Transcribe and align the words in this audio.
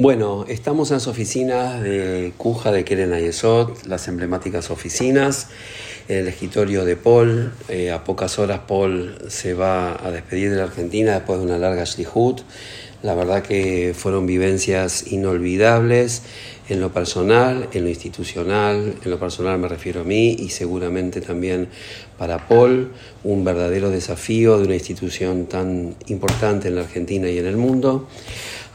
Bueno, 0.00 0.46
estamos 0.48 0.90
en 0.90 0.94
las 0.94 1.08
oficinas 1.08 1.82
de 1.82 2.32
Cuja 2.38 2.72
de 2.72 2.86
Keren 2.86 3.12
Ayesot, 3.12 3.84
las 3.84 4.08
emblemáticas 4.08 4.70
oficinas, 4.70 5.48
el 6.08 6.26
escritorio 6.26 6.86
de 6.86 6.96
Paul. 6.96 7.52
Eh, 7.68 7.90
a 7.90 8.02
pocas 8.02 8.38
horas 8.38 8.60
Paul 8.66 9.18
se 9.28 9.52
va 9.52 10.02
a 10.02 10.10
despedir 10.10 10.52
de 10.52 10.56
la 10.56 10.62
Argentina 10.62 11.12
después 11.12 11.38
de 11.38 11.44
una 11.44 11.58
larga 11.58 11.84
shlihut. 11.84 12.40
La 13.02 13.14
verdad 13.14 13.42
que 13.42 13.92
fueron 13.94 14.24
vivencias 14.24 15.12
inolvidables 15.12 16.22
en 16.70 16.80
lo 16.80 16.92
personal, 16.92 17.68
en 17.74 17.82
lo 17.82 17.90
institucional, 17.90 18.94
en 19.04 19.10
lo 19.10 19.18
personal 19.18 19.58
me 19.58 19.68
refiero 19.68 20.00
a 20.00 20.04
mí 20.04 20.30
y 20.30 20.48
seguramente 20.48 21.20
también 21.20 21.68
para 22.16 22.48
Paul, 22.48 22.92
un 23.22 23.44
verdadero 23.44 23.90
desafío 23.90 24.56
de 24.56 24.64
una 24.64 24.74
institución 24.74 25.44
tan 25.44 25.94
importante 26.06 26.68
en 26.68 26.76
la 26.76 26.82
Argentina 26.82 27.28
y 27.28 27.38
en 27.38 27.46
el 27.46 27.58
mundo. 27.58 28.08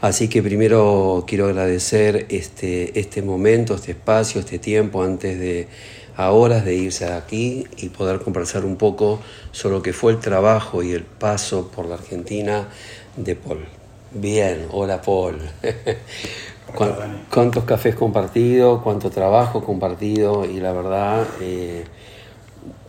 Así 0.00 0.28
que 0.28 0.42
primero 0.42 1.24
quiero 1.26 1.46
agradecer 1.46 2.26
este, 2.28 2.98
este 3.00 3.22
momento, 3.22 3.74
este 3.74 3.92
espacio, 3.92 4.40
este 4.40 4.58
tiempo 4.58 5.02
antes 5.02 5.38
de 5.38 5.68
a 6.16 6.32
horas 6.32 6.64
de 6.64 6.74
irse 6.74 7.04
de 7.04 7.12
aquí 7.12 7.66
y 7.76 7.90
poder 7.90 8.20
conversar 8.20 8.64
un 8.64 8.76
poco 8.76 9.20
sobre 9.52 9.76
lo 9.76 9.82
que 9.82 9.92
fue 9.92 10.12
el 10.12 10.18
trabajo 10.18 10.82
y 10.82 10.92
el 10.92 11.02
paso 11.02 11.70
por 11.74 11.86
la 11.86 11.96
Argentina 11.96 12.68
de 13.16 13.36
Paul. 13.36 13.66
Bien, 14.12 14.66
hola 14.70 15.02
Paul. 15.02 15.38
¿Cuántos 17.30 17.64
cafés 17.64 17.94
compartidos, 17.94 18.82
cuánto 18.82 19.10
trabajo 19.10 19.62
compartido 19.62 20.44
y 20.44 20.58
la 20.60 20.72
verdad 20.72 21.26
eh, 21.40 21.84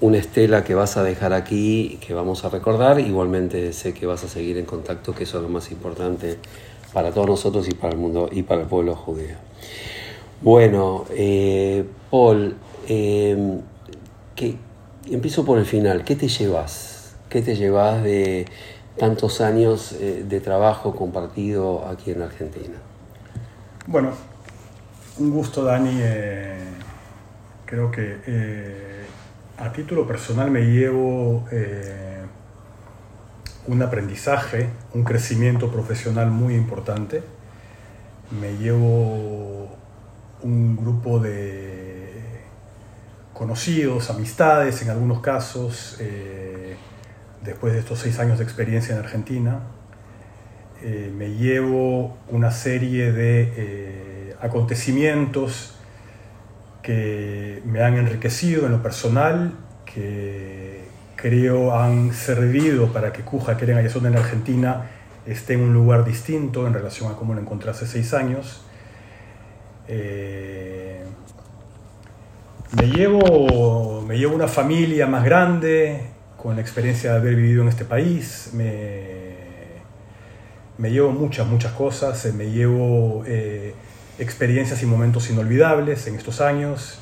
una 0.02 0.18
estela 0.18 0.64
que 0.64 0.74
vas 0.74 0.98
a 0.98 1.04
dejar 1.04 1.34
aquí, 1.34 2.00
que 2.06 2.14
vamos 2.14 2.44
a 2.44 2.50
recordar, 2.50 3.00
igualmente 3.00 3.72
sé 3.74 3.94
que 3.94 4.06
vas 4.06 4.24
a 4.24 4.28
seguir 4.28 4.58
en 4.58 4.66
contacto, 4.66 5.14
que 5.14 5.24
eso 5.24 5.38
es 5.38 5.44
lo 5.44 5.50
más 5.50 5.72
importante 5.72 6.38
para 6.94 7.12
todos 7.12 7.27
nosotros 7.27 7.68
y 7.68 7.73
para 7.73 7.94
el 7.94 8.00
mundo 8.00 8.30
y 8.32 8.44
para 8.44 8.62
el 8.62 8.68
pueblo 8.68 8.95
judío. 8.95 9.36
Bueno, 10.41 11.05
eh, 11.09 11.84
Paul, 12.12 12.56
eh, 12.88 13.59
empiezo 15.09 15.44
por 15.45 15.58
el 15.58 15.66
final. 15.66 16.03
¿Qué 16.03 16.16
te 16.16 16.28
llevas? 16.28 17.16
¿Qué 17.30 17.42
te 17.42 17.56
llevas 17.56 18.03
de 18.03 18.45
tantos 18.97 19.42
años 19.42 19.94
eh, 19.94 20.23
de 20.28 20.39
trabajo 20.39 20.95
compartido 20.95 21.86
aquí 21.88 22.12
en 22.12 22.22
Argentina? 22.22 22.75
Bueno, 23.88 24.12
un 25.19 25.31
gusto, 25.31 25.64
Dani. 25.64 26.00
Eh, 26.02 26.59
creo 27.66 27.92
que 27.92 29.06
a 29.58 29.72
título 29.72 30.08
personal 30.08 30.52
me 30.52 30.62
llevo 30.62 31.45
un 33.68 33.82
aprendizaje, 33.82 34.70
un 34.94 35.04
crecimiento 35.04 35.72
profesional 35.72 36.32
muy 36.32 36.56
importante. 36.56 37.22
Me 38.42 38.58
llevo 38.58 39.70
un 40.42 40.78
grupo 40.78 41.20
de 41.20 42.08
conocidos, 43.34 44.09
amistades 44.09 44.82
en 44.82 44.90
algunos 44.90 45.20
casos, 45.20 45.98
eh, 46.00 46.76
después 47.44 47.74
de 47.74 47.80
estos 47.80 48.00
seis 48.00 48.20
años 48.20 48.40
de 48.40 48.44
experiencia 48.44 48.96
en 48.96 49.00
Argentina. 49.00 49.59
Eh, 50.81 51.12
me 51.16 51.31
llevo 51.31 52.18
una 52.30 52.52
serie 52.52 53.12
de 53.12 53.54
eh, 53.56 54.36
acontecimientos 54.42 55.76
que 56.81 57.62
me 57.66 57.84
han 57.84 57.98
enriquecido 57.98 58.66
en 58.66 58.72
lo 58.72 58.81
personal, 58.81 59.54
que 59.86 60.67
creo 61.18 61.76
han 61.76 62.14
servido 62.14 62.94
para 62.94 63.12
que 63.12 63.23
Cuja 63.23 63.58
Keren 63.58 63.78
Ayazón 63.78 64.06
en 64.06 64.16
Argentina 64.16 64.86
esté 65.26 65.56
en 65.56 65.62
un 65.62 65.74
lugar 65.74 66.06
distinto 66.06 66.66
en 66.68 66.74
relación 66.74 67.12
a 67.12 67.16
cómo 67.16 67.34
lo 67.34 67.42
encontré 67.42 67.72
hace 67.72 67.86
seis 67.86 68.14
años. 68.14 68.62
Eh, 69.90 71.04
me, 72.78 72.88
llevo, 72.88 74.04
me 74.08 74.18
llevo 74.18 74.36
una 74.36 74.48
familia 74.48 75.08
más 75.08 75.26
grande 75.26 76.02
con 76.38 76.56
la 76.56 76.62
experiencia 76.62 77.12
de 77.12 77.18
haber 77.18 77.36
vivido 77.36 77.64
en 77.64 77.70
este 77.70 77.84
país. 77.84 78.52
Me, 78.53 79.36
me 80.78 80.91
llevo 80.91 81.12
muchas, 81.12 81.47
muchas 81.47 81.74
cosas. 81.74 82.24
Eh, 82.25 82.31
me 82.31 82.52
llevo 82.52 83.24
eh, 83.25 83.74
experiencias 84.20 84.81
y 84.84 84.86
momentos 84.86 85.30
inolvidables 85.30 86.08
en 86.08 86.16
estos 86.16 86.41
años. 86.41 87.00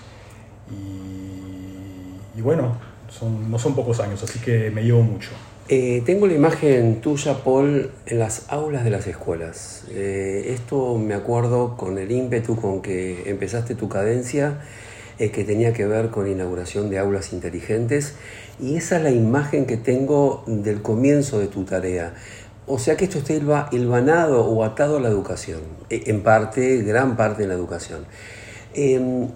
Y 2.38 2.41
bueno, 2.41 2.75
no 3.23 3.59
son 3.59 3.75
pocos 3.75 3.99
años, 3.99 4.21
así 4.23 4.39
que 4.39 4.69
me 4.71 4.83
llevo 4.83 5.01
mucho. 5.01 5.31
Eh, 5.67 6.03
tengo 6.05 6.27
la 6.27 6.33
imagen 6.33 7.01
tuya, 7.01 7.43
Paul, 7.43 7.89
en 8.05 8.19
las 8.19 8.43
aulas 8.49 8.83
de 8.83 8.91
las 8.91 9.07
escuelas. 9.07 9.83
Eh, 9.89 10.53
esto 10.53 10.97
me 10.99 11.15
acuerdo 11.15 11.75
con 11.75 11.97
el 11.97 12.11
ímpetu 12.11 12.55
con 12.55 12.83
que 12.83 13.23
empezaste 13.29 13.73
tu 13.73 13.89
cadencia, 13.89 14.59
eh, 15.17 15.31
que 15.31 15.43
tenía 15.43 15.73
que 15.73 15.87
ver 15.87 16.11
con 16.11 16.25
la 16.25 16.31
inauguración 16.31 16.91
de 16.91 16.99
aulas 16.99 17.33
inteligentes, 17.33 18.13
y 18.59 18.75
esa 18.75 18.97
es 18.97 19.03
la 19.03 19.09
imagen 19.09 19.65
que 19.65 19.77
tengo 19.77 20.43
del 20.45 20.83
comienzo 20.83 21.39
de 21.39 21.47
tu 21.47 21.63
tarea. 21.63 22.13
O 22.67 22.77
sea 22.77 22.95
que 22.95 23.05
esto 23.05 23.17
está 23.19 23.33
hilvanado 23.71 24.45
o 24.45 24.63
atado 24.63 24.97
a 24.97 24.99
la 24.99 25.09
educación, 25.09 25.61
en 25.89 26.21
parte, 26.21 26.83
gran 26.83 27.15
parte 27.15 27.43
de 27.43 27.47
la 27.47 27.53
educación. 27.55 28.05
Em, 28.78 29.30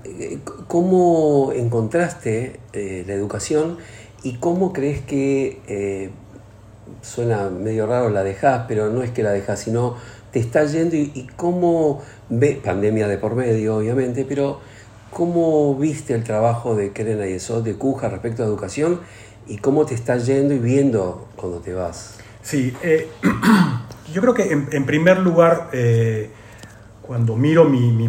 ¿Cómo 0.68 1.54
encontraste 1.56 2.60
eh, 2.74 3.06
la 3.08 3.14
educación 3.14 3.78
y 4.22 4.34
cómo 4.36 4.74
crees 4.74 5.00
que, 5.00 5.62
eh, 5.68 6.10
suena 7.02 7.50
medio 7.50 7.88
raro 7.88 8.10
la 8.10 8.24
dejas, 8.24 8.66
pero 8.68 8.90
no 8.90 9.02
es 9.02 9.12
que 9.12 9.24
la 9.24 9.32
dejas, 9.32 9.62
sino 9.62 9.96
te 10.34 10.40
está 10.40 10.66
yendo 10.66 10.98
y, 10.98 11.30
cómo 11.38 12.02
ve, 12.30 12.60
pandemia 12.62 13.08
de 13.08 13.18
por 13.18 13.36
medio 13.36 13.78
obviamente, 13.78 14.26
pero 14.26 14.60
cómo 15.10 15.74
viste 15.76 16.16
el 16.16 16.26
trabajo 16.26 16.76
de 16.76 16.92
Keren 16.92 17.22
Ayesot, 17.22 17.64
de 17.64 17.76
Cuja 17.76 18.10
respecto 18.10 18.44
a 18.44 18.46
educación 18.46 19.00
y 19.48 19.58
cómo 19.60 19.86
te 19.86 19.96
está 19.96 20.18
yendo 20.18 20.54
y 20.54 20.60
viendo 20.60 21.30
cuando 21.38 21.60
te 21.60 21.74
vas? 21.74 22.18
Sí, 22.42 22.74
eh, 22.84 23.08
yo 24.14 24.22
creo 24.22 24.34
que 24.34 24.52
en, 24.52 24.86
primer 24.86 25.20
lugar 25.20 25.70
cuando 27.09 27.36
miro 27.36 27.66
mi, 27.66 28.08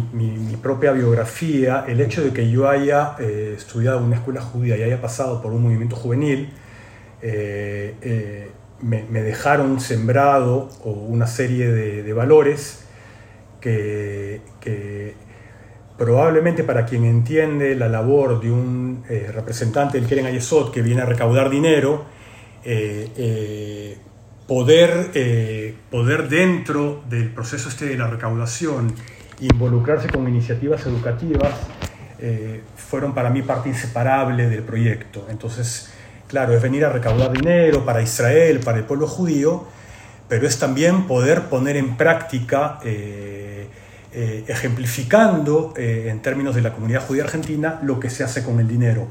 propia 0.61 0.91
biografía, 0.91 1.85
el 1.87 2.01
hecho 2.01 2.23
de 2.23 2.31
que 2.33 2.51
yo 2.51 2.69
haya 2.69 3.15
eh, 3.19 3.55
estudiado 3.57 3.97
en 3.97 4.03
una 4.03 4.17
escuela 4.17 4.41
judía 4.41 4.77
y 4.77 4.83
haya 4.83 5.01
pasado 5.01 5.41
por 5.41 5.53
un 5.53 5.63
movimiento 5.63 5.95
juvenil, 5.95 6.51
eh, 7.23 7.95
eh, 7.99 8.51
me, 8.83 9.23
dejaron 9.23 9.79
sembrado 9.79 10.69
una 10.83 11.25
serie 11.25 11.71
de, 11.71 12.13
valores 12.13 12.85
que, 13.59 14.39
probablemente 15.97 16.63
para 16.63 16.85
quien 16.85 17.03
entiende 17.03 17.73
la 17.73 17.87
labor 17.87 18.39
de 18.39 18.51
un 18.51 19.03
representante 19.33 19.99
del 19.99 20.07
Keren 20.07 20.27
Ayesot 20.27 20.71
que 20.71 20.83
viene 20.83 21.01
a 21.01 21.05
recaudar 21.05 21.49
dinero, 21.49 22.05
poder, 24.51 25.11
eh, 25.13 25.75
poder 25.89 26.27
dentro 26.27 27.05
del 27.09 27.29
proceso 27.29 27.69
este 27.69 27.85
de 27.85 27.97
la 27.97 28.07
recaudación 28.07 28.93
involucrarse 29.39 30.09
con 30.09 30.27
iniciativas 30.27 30.85
educativas 30.85 31.53
eh, 32.19 32.61
fueron 32.75 33.13
para 33.13 33.29
mí 33.29 33.43
parte 33.43 33.69
inseparable 33.69 34.49
del 34.49 34.63
proyecto. 34.63 35.25
Entonces, 35.29 35.93
claro, 36.27 36.53
es 36.53 36.61
venir 36.61 36.83
a 36.83 36.89
recaudar 36.89 37.31
dinero 37.31 37.85
para 37.85 38.01
Israel, 38.01 38.59
para 38.59 38.79
el 38.79 38.83
pueblo 38.83 39.07
judío, 39.07 39.67
pero 40.27 40.45
es 40.45 40.59
también 40.59 41.07
poder 41.07 41.43
poner 41.43 41.77
en 41.77 41.95
práctica, 41.95 42.81
eh, 42.83 43.69
ejemplificando 44.11 45.73
en 45.77 46.21
términos 46.21 46.55
de 46.55 46.61
la 46.61 46.73
comunidad 46.73 47.07
judía 47.07 47.23
argentina, 47.23 47.79
lo 47.83 48.01
que 48.01 48.09
se 48.09 48.25
hace 48.25 48.43
con 48.43 48.59
el 48.59 48.67
dinero. 48.67 49.07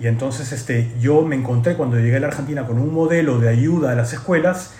Y 0.00 0.06
entonces 0.06 0.50
este, 0.52 0.88
yo 0.98 1.20
me 1.22 1.36
encontré 1.36 1.74
cuando 1.74 1.98
llegué 1.98 2.16
a 2.16 2.20
la 2.20 2.28
Argentina 2.28 2.66
con 2.66 2.78
un 2.78 2.92
modelo 2.92 3.38
de 3.38 3.50
ayuda 3.50 3.92
a 3.92 3.94
las 3.94 4.14
escuelas 4.14 4.72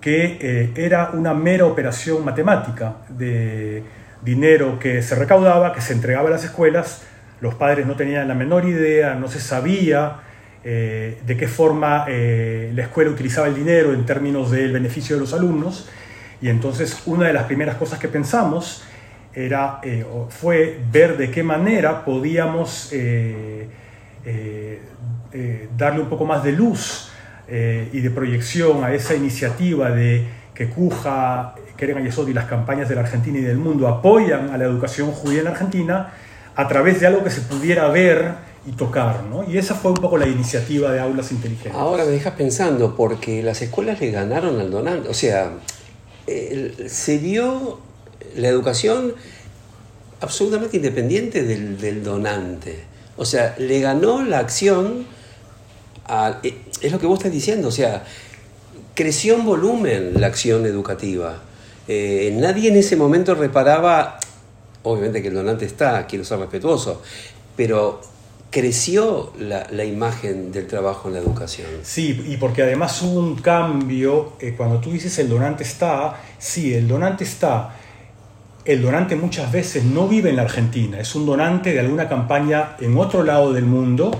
que 0.00 0.38
eh, 0.40 0.72
era 0.76 1.10
una 1.14 1.34
mera 1.34 1.66
operación 1.66 2.24
matemática 2.24 2.98
de 3.08 3.82
dinero 4.22 4.78
que 4.78 5.02
se 5.02 5.16
recaudaba, 5.16 5.72
que 5.72 5.80
se 5.80 5.94
entregaba 5.94 6.28
a 6.28 6.30
las 6.30 6.44
escuelas, 6.44 7.02
los 7.40 7.56
padres 7.56 7.86
no 7.86 7.96
tenían 7.96 8.28
la 8.28 8.34
menor 8.34 8.66
idea, 8.66 9.16
no 9.16 9.26
se 9.26 9.40
sabía 9.40 10.20
eh, 10.62 11.18
de 11.26 11.36
qué 11.36 11.48
forma 11.48 12.04
eh, 12.06 12.70
la 12.72 12.82
escuela 12.82 13.10
utilizaba 13.10 13.48
el 13.48 13.56
dinero 13.56 13.92
en 13.92 14.06
términos 14.06 14.52
del 14.52 14.70
beneficio 14.70 15.16
de 15.16 15.20
los 15.22 15.32
alumnos, 15.32 15.88
y 16.40 16.50
entonces 16.50 17.02
una 17.06 17.26
de 17.26 17.32
las 17.32 17.44
primeras 17.44 17.74
cosas 17.74 17.98
que 17.98 18.06
pensamos 18.06 18.84
era, 19.34 19.80
fue 20.30 20.78
ver 20.90 21.16
de 21.16 21.30
qué 21.30 21.42
manera 21.42 22.04
podíamos 22.04 22.90
darle 25.76 26.00
un 26.00 26.08
poco 26.08 26.24
más 26.24 26.42
de 26.42 26.52
luz 26.52 27.10
eh, 27.48 27.90
y 27.92 28.00
de 28.00 28.10
proyección 28.10 28.82
a 28.82 28.92
esa 28.92 29.14
iniciativa 29.14 29.90
de 29.90 30.26
que 30.52 30.68
Cuja, 30.68 31.54
Keren 31.76 31.98
Ayesod 31.98 32.26
y 32.26 32.32
las 32.32 32.46
campañas 32.46 32.88
de 32.88 32.96
la 32.96 33.02
Argentina 33.02 33.38
y 33.38 33.42
del 33.42 33.58
mundo 33.58 33.86
apoyan 33.86 34.50
a 34.50 34.58
la 34.58 34.64
educación 34.64 35.12
judía 35.12 35.42
en 35.42 35.46
Argentina 35.46 36.12
a 36.56 36.66
través 36.66 37.00
de 37.00 37.06
algo 37.06 37.22
que 37.22 37.30
se 37.30 37.42
pudiera 37.42 37.86
ver 37.88 38.32
y 38.66 38.72
tocar, 38.72 39.22
¿no? 39.30 39.48
Y 39.48 39.58
esa 39.58 39.76
fue 39.76 39.92
un 39.92 39.98
poco 39.98 40.18
la 40.18 40.26
iniciativa 40.26 40.90
de 40.90 40.98
Aulas 40.98 41.30
Inteligentes. 41.30 41.72
Ahora 41.72 42.04
me 42.04 42.10
dejas 42.10 42.34
pensando, 42.34 42.96
porque 42.96 43.44
las 43.44 43.62
escuelas 43.62 44.00
le 44.00 44.10
ganaron 44.10 44.58
al 44.58 44.72
donante, 44.72 45.08
o 45.08 45.14
sea, 45.14 45.52
se 46.26 47.18
dio 47.18 47.78
la 48.34 48.48
educación 48.48 49.14
absolutamente 50.20 50.78
independiente 50.78 51.44
del 51.44 52.02
donante. 52.02 52.95
O 53.16 53.24
sea, 53.24 53.54
le 53.58 53.80
ganó 53.80 54.22
la 54.22 54.38
acción, 54.38 55.06
a, 56.06 56.40
eh, 56.42 56.56
es 56.82 56.92
lo 56.92 56.98
que 56.98 57.06
vos 57.06 57.18
estás 57.18 57.32
diciendo, 57.32 57.68
o 57.68 57.72
sea, 57.72 58.04
creció 58.94 59.36
en 59.36 59.44
volumen 59.44 60.20
la 60.20 60.26
acción 60.26 60.66
educativa. 60.66 61.42
Eh, 61.88 62.34
nadie 62.38 62.70
en 62.70 62.76
ese 62.76 62.96
momento 62.96 63.34
reparaba, 63.34 64.18
obviamente 64.82 65.22
que 65.22 65.28
el 65.28 65.34
donante 65.34 65.64
está, 65.64 66.06
quiero 66.06 66.24
ser 66.24 66.38
respetuoso, 66.38 67.02
pero 67.56 68.00
creció 68.50 69.32
la, 69.38 69.84
imagen 69.84 70.50
del 70.50 70.66
trabajo 70.66 71.08
en 71.08 71.14
la 71.14 71.20
educación. 71.20 71.68
Sí, 71.82 72.24
y 72.26 72.38
porque 72.38 72.62
además 72.62 73.02
hubo 73.02 73.20
un 73.20 73.36
cambio, 73.36 74.32
eh, 74.40 74.54
cuando 74.56 74.80
tú 74.80 74.92
dices 74.92 75.18
el 75.18 75.28
donante 75.28 75.62
está, 75.62 76.20
sí, 76.38 76.72
el 76.72 76.88
donante 76.88 77.24
está, 77.24 77.75
el 78.66 78.82
donante 78.82 79.14
muchas 79.14 79.52
veces 79.52 79.84
no 79.84 80.08
vive 80.08 80.30
en 80.30 80.36
la 80.36 80.42
Argentina, 80.42 80.98
es 80.98 81.14
un 81.14 81.24
donante 81.24 81.72
de 81.72 81.80
alguna 81.80 82.08
campaña 82.08 82.70
en 82.80 82.98
otro 82.98 83.22
lado 83.22 83.52
del 83.52 83.64
mundo 83.64 84.10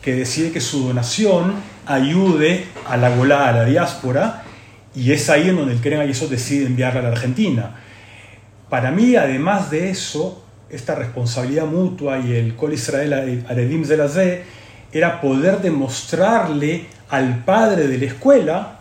que 0.00 0.14
decide 0.14 0.52
que 0.52 0.60
su 0.60 0.86
donación 0.86 1.54
ayude 1.86 2.66
a 2.86 2.96
la 2.96 3.14
Golá, 3.14 3.48
a 3.48 3.52
la 3.52 3.64
diáspora, 3.64 4.44
y 4.94 5.10
es 5.10 5.28
ahí 5.30 5.48
en 5.48 5.56
donde 5.56 5.72
el 5.72 5.80
Keren 5.80 6.00
Ayesot 6.00 6.30
decide 6.30 6.66
enviarla 6.66 7.00
a 7.00 7.02
la 7.02 7.08
Argentina. 7.08 7.76
Para 8.68 8.92
mí, 8.92 9.16
además 9.16 9.70
de 9.70 9.90
eso, 9.90 10.44
esta 10.70 10.94
responsabilidad 10.94 11.66
mutua 11.66 12.18
y 12.20 12.34
el 12.34 12.54
Kol 12.54 12.74
Israel 12.74 13.44
Aredim 13.48 13.84
Zelazé 13.84 14.44
era 14.92 15.20
poder 15.20 15.60
demostrarle 15.60 16.86
al 17.08 17.44
padre 17.44 17.88
de 17.88 17.98
la 17.98 18.04
escuela 18.06 18.78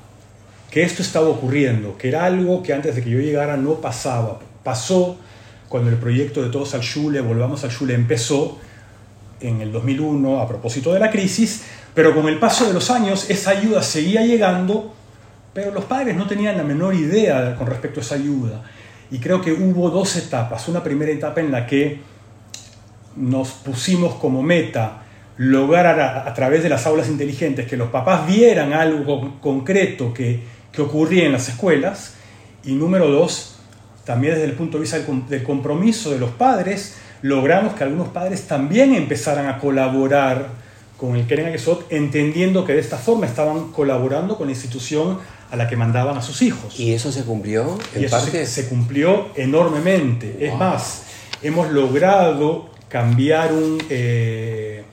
que 0.69 0.83
esto 0.83 1.01
estaba 1.01 1.27
ocurriendo, 1.27 1.97
que 1.97 2.09
era 2.09 2.25
algo 2.25 2.61
que 2.61 2.73
antes 2.73 2.95
de 2.95 3.03
que 3.03 3.09
yo 3.09 3.19
llegara 3.19 3.57
no 3.57 3.75
pasaba. 3.75 4.50
Pasó 4.63 5.17
cuando 5.69 5.89
el 5.89 5.97
proyecto 5.97 6.43
de 6.43 6.49
Todos 6.49 6.73
al 6.73 6.81
Shule, 6.81 7.21
Volvamos 7.21 7.63
al 7.63 7.71
Shule, 7.71 7.93
empezó 7.93 8.59
en 9.39 9.61
el 9.61 9.71
2001 9.71 10.41
a 10.41 10.47
propósito 10.47 10.93
de 10.93 10.99
la 10.99 11.09
crisis, 11.09 11.63
pero 11.93 12.13
con 12.13 12.27
el 12.27 12.39
paso 12.39 12.67
de 12.67 12.73
los 12.73 12.91
años 12.91 13.29
esa 13.29 13.51
ayuda 13.51 13.81
seguía 13.81 14.25
llegando, 14.25 14.93
pero 15.53 15.71
los 15.71 15.85
padres 15.85 16.15
no 16.15 16.27
tenían 16.27 16.57
la 16.57 16.63
menor 16.63 16.93
idea 16.93 17.55
con 17.55 17.67
respecto 17.67 17.99
a 17.99 18.03
esa 18.03 18.15
ayuda. 18.15 18.63
Y 19.09 19.19
creo 19.19 19.41
que 19.41 19.51
hubo 19.51 19.89
dos 19.89 20.15
etapas. 20.15 20.67
Una 20.69 20.83
primera 20.83 21.11
etapa 21.11 21.41
en 21.41 21.51
la 21.51 21.65
que 21.65 21.99
nos 23.17 23.49
pusimos 23.49 24.15
como 24.15 24.41
meta 24.41 25.03
lograr 25.37 25.99
a, 25.99 26.33
través 26.33 26.63
de 26.63 26.69
las 26.69 26.85
aulas 26.85 27.09
inteligentes 27.09 27.67
que 27.67 27.75
los 27.75 27.89
papás 27.89 28.27
vieran 28.27 28.73
algo 28.73 29.39
concreto 29.41 30.13
que, 30.13 30.39
que 30.71 30.81
ocurría 30.81 31.25
en 31.25 31.33
las 31.33 31.49
escuelas. 31.49 32.13
Y 32.63 32.73
número 32.73 33.09
dos, 33.09 33.50
también 34.05 34.33
desde 34.33 34.45
el 34.45 34.53
punto 34.53 34.77
de 34.77 34.81
vista 34.81 34.99
del 34.99 35.43
compromiso 35.43 36.11
de 36.11 36.19
los 36.19 36.31
padres, 36.31 36.95
logramos 37.21 37.73
que 37.73 37.83
algunos 37.83 38.09
padres 38.09 38.47
también 38.47 38.93
empezaran 38.93 39.47
a 39.47 39.59
colaborar 39.59 40.49
con 40.97 41.15
el 41.15 41.25
Keren 41.25 41.47
Ayesot, 41.47 41.91
entendiendo 41.91 42.63
que 42.63 42.73
de 42.73 42.79
esta 42.79 42.97
forma 42.97 43.25
estaban 43.25 43.71
colaborando 43.71 44.37
con 44.37 44.47
la 44.47 44.53
institución 44.53 45.19
a 45.49 45.55
la 45.55 45.67
que 45.67 45.75
mandaban 45.75 46.17
a 46.17 46.21
sus 46.21 46.41
hijos. 46.41 46.79
¿Y 46.79 46.93
eso 46.93 47.11
se 47.11 47.23
cumplió? 47.23 47.77
En 47.95 48.03
y 48.03 48.05
eso 48.05 48.19
Se, 48.19 48.67
cumplió 48.67 49.29
enormemente. 49.35 50.37
Es 50.39 50.55
más, 50.55 51.03
hemos 51.41 51.71
logrado 51.71 52.69
cambiar 52.87 53.49
eh, 53.89 54.83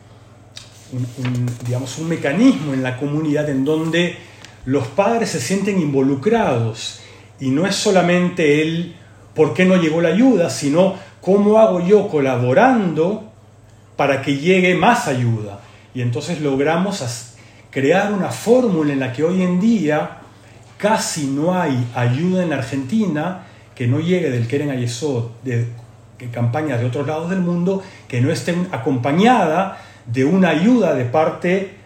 un, 0.93 1.47
digamos, 1.67 1.99
un 1.99 2.09
mecanismo 2.09 2.73
en 2.73 2.83
la 2.83 2.97
comunidad 2.97 3.49
en 3.51 3.65
donde 3.65 4.17
los 4.65 4.87
padres 4.89 5.31
se 5.31 5.41
sienten 5.41 5.81
involucrados 5.81 7.01
y 7.41 7.51
no 7.51 7.67
es 7.67 7.75
solamente 7.77 8.63
el 8.63 8.97
por 9.39 9.55
qué 9.55 9.65
no 9.65 9.77
llegó 9.77 10.01
la 10.01 10.09
ayuda, 10.09 10.51
sino 10.51 10.97
cómo 11.21 11.61
hago 11.61 11.79
yo 11.79 12.09
colaborando 12.09 13.31
para 13.95 14.21
que 14.21 14.37
llegue 14.37 14.75
más 14.75 15.07
ayuda. 15.07 15.61
Y 15.95 16.03
entonces 16.03 16.41
logramos 16.41 17.37
crear 17.71 18.13
una 18.13 18.31
fórmula 18.31 18.93
en 18.93 18.99
la 18.99 19.13
que 19.13 19.23
hoy 19.23 19.45
en 19.45 19.61
día 19.61 20.19
casi 20.77 21.29
no 21.29 21.55
hay 21.55 21.87
ayuda 21.95 22.43
en 22.43 22.51
la 22.51 22.57
Argentina 22.57 23.45
que 23.77 23.87
no 23.87 24.01
llegue 24.01 24.29
del 24.29 24.49
Keren 24.49 24.71
Ayesod, 24.71 25.27
de, 25.45 25.69
campañas 26.33 26.81
de 26.81 26.87
otros 26.87 27.07
lados 27.07 27.31
del 27.31 27.39
mundo, 27.39 27.81
que 28.09 28.21
no 28.21 28.33
esté 28.33 28.57
acompañada 28.73 29.81
de 30.05 30.25
una 30.25 30.49
ayuda 30.49 30.95
de 30.95 31.05
parte 31.05 31.77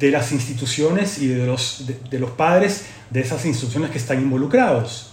de 0.00 0.10
las 0.10 0.32
instituciones 0.32 1.20
y 1.20 1.28
de 1.28 1.46
de, 1.46 2.18
los 2.18 2.30
padres 2.30 2.86
de 3.10 3.20
esas 3.20 3.46
instituciones 3.46 3.92
que 3.92 3.98
están 3.98 4.20
involucrados. 4.20 5.11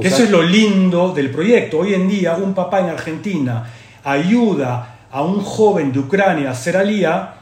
Eso 0.00 0.22
es 0.22 0.30
lo 0.30 0.42
lindo 0.42 1.12
del 1.12 1.30
proyecto. 1.30 1.78
Hoy 1.78 1.94
en 1.94 2.08
día 2.08 2.36
un 2.36 2.54
papá 2.54 2.80
en 2.80 2.86
Argentina 2.86 3.70
ayuda 4.02 5.06
a 5.10 5.22
un 5.22 5.40
joven 5.40 5.92
de 5.92 6.00
Ucrania 6.00 6.48
a 6.48 6.52
hacer 6.52 6.76
alía 6.76 7.34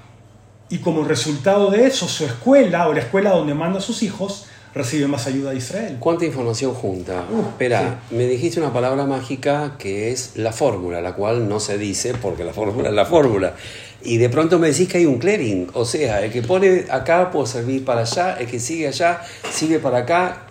y 0.69 0.79
como 0.79 1.05
resultado 1.05 1.71
de 1.71 1.87
eso 1.87 2.09
su 2.09 2.25
escuela 2.25 2.89
o 2.89 2.95
la 2.95 3.01
escuela 3.01 3.31
donde 3.31 3.55
manda 3.55 3.79
a 3.79 3.83
sus 3.83 4.03
hijos 4.03 4.47
recibe 4.75 5.07
más 5.07 5.27
ayuda 5.27 5.51
de 5.51 5.59
Israel. 5.59 5.97
¿Cuánta 6.01 6.25
información 6.25 6.73
junta? 6.73 7.25
Uh, 7.31 7.41
Espera, 7.41 8.01
me 8.11 8.27
dijiste 8.27 8.59
una 8.59 8.73
palabra 8.73 9.05
mágica 9.05 9.77
que 9.79 10.11
es 10.11 10.33
la 10.37 10.53
fórmula, 10.53 11.01
la 11.01 11.15
cual 11.15 11.49
no 11.49 11.61
se 11.61 11.77
dice 11.77 12.15
porque 12.15 12.45
la 12.45 12.53
fórmula 12.53 12.89
es 12.89 12.95
la 12.95 13.05
fórmula. 13.05 13.55
Y 14.03 14.17
de 14.17 14.29
pronto 14.31 14.59
me 14.59 14.69
decís 14.69 14.89
que 14.89 14.99
hay 14.99 15.07
un 15.07 15.19
clearing, 15.19 15.69
o 15.75 15.85
sea, 15.85 16.23
el 16.25 16.33
que 16.33 16.43
pone 16.43 16.87
acá 16.91 17.31
puede 17.31 17.47
servir 17.47 17.85
para 17.85 18.01
allá, 18.01 18.37
el 18.39 18.47
que 18.47 18.59
sigue 18.59 18.89
allá 18.89 19.21
sigue 19.51 19.79
para 19.79 19.99
acá. 19.99 20.47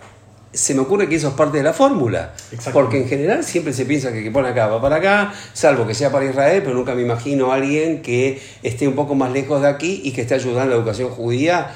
Se 0.52 0.74
me 0.74 0.80
ocurre 0.80 1.08
que 1.08 1.16
eso 1.16 1.28
es 1.28 1.34
parte 1.34 1.58
de 1.58 1.64
la 1.64 1.72
fórmula, 1.72 2.34
porque 2.72 2.98
en 2.98 3.08
general 3.08 3.42
siempre 3.42 3.72
se 3.72 3.86
piensa 3.86 4.12
que 4.12 4.18
el 4.18 4.24
que 4.24 4.30
pone 4.30 4.48
acá 4.48 4.66
va 4.66 4.82
para 4.82 4.96
acá, 4.96 5.32
salvo 5.54 5.86
que 5.86 5.94
sea 5.94 6.12
para 6.12 6.26
Israel, 6.26 6.62
pero 6.62 6.74
nunca 6.74 6.94
me 6.94 7.02
imagino 7.02 7.52
a 7.52 7.54
alguien 7.54 8.02
que 8.02 8.40
esté 8.62 8.86
un 8.86 8.94
poco 8.94 9.14
más 9.14 9.32
lejos 9.32 9.62
de 9.62 9.68
aquí 9.68 10.02
y 10.04 10.12
que 10.12 10.22
esté 10.22 10.34
ayudando 10.34 10.60
a 10.60 10.66
la 10.66 10.74
educación 10.74 11.08
judía 11.08 11.74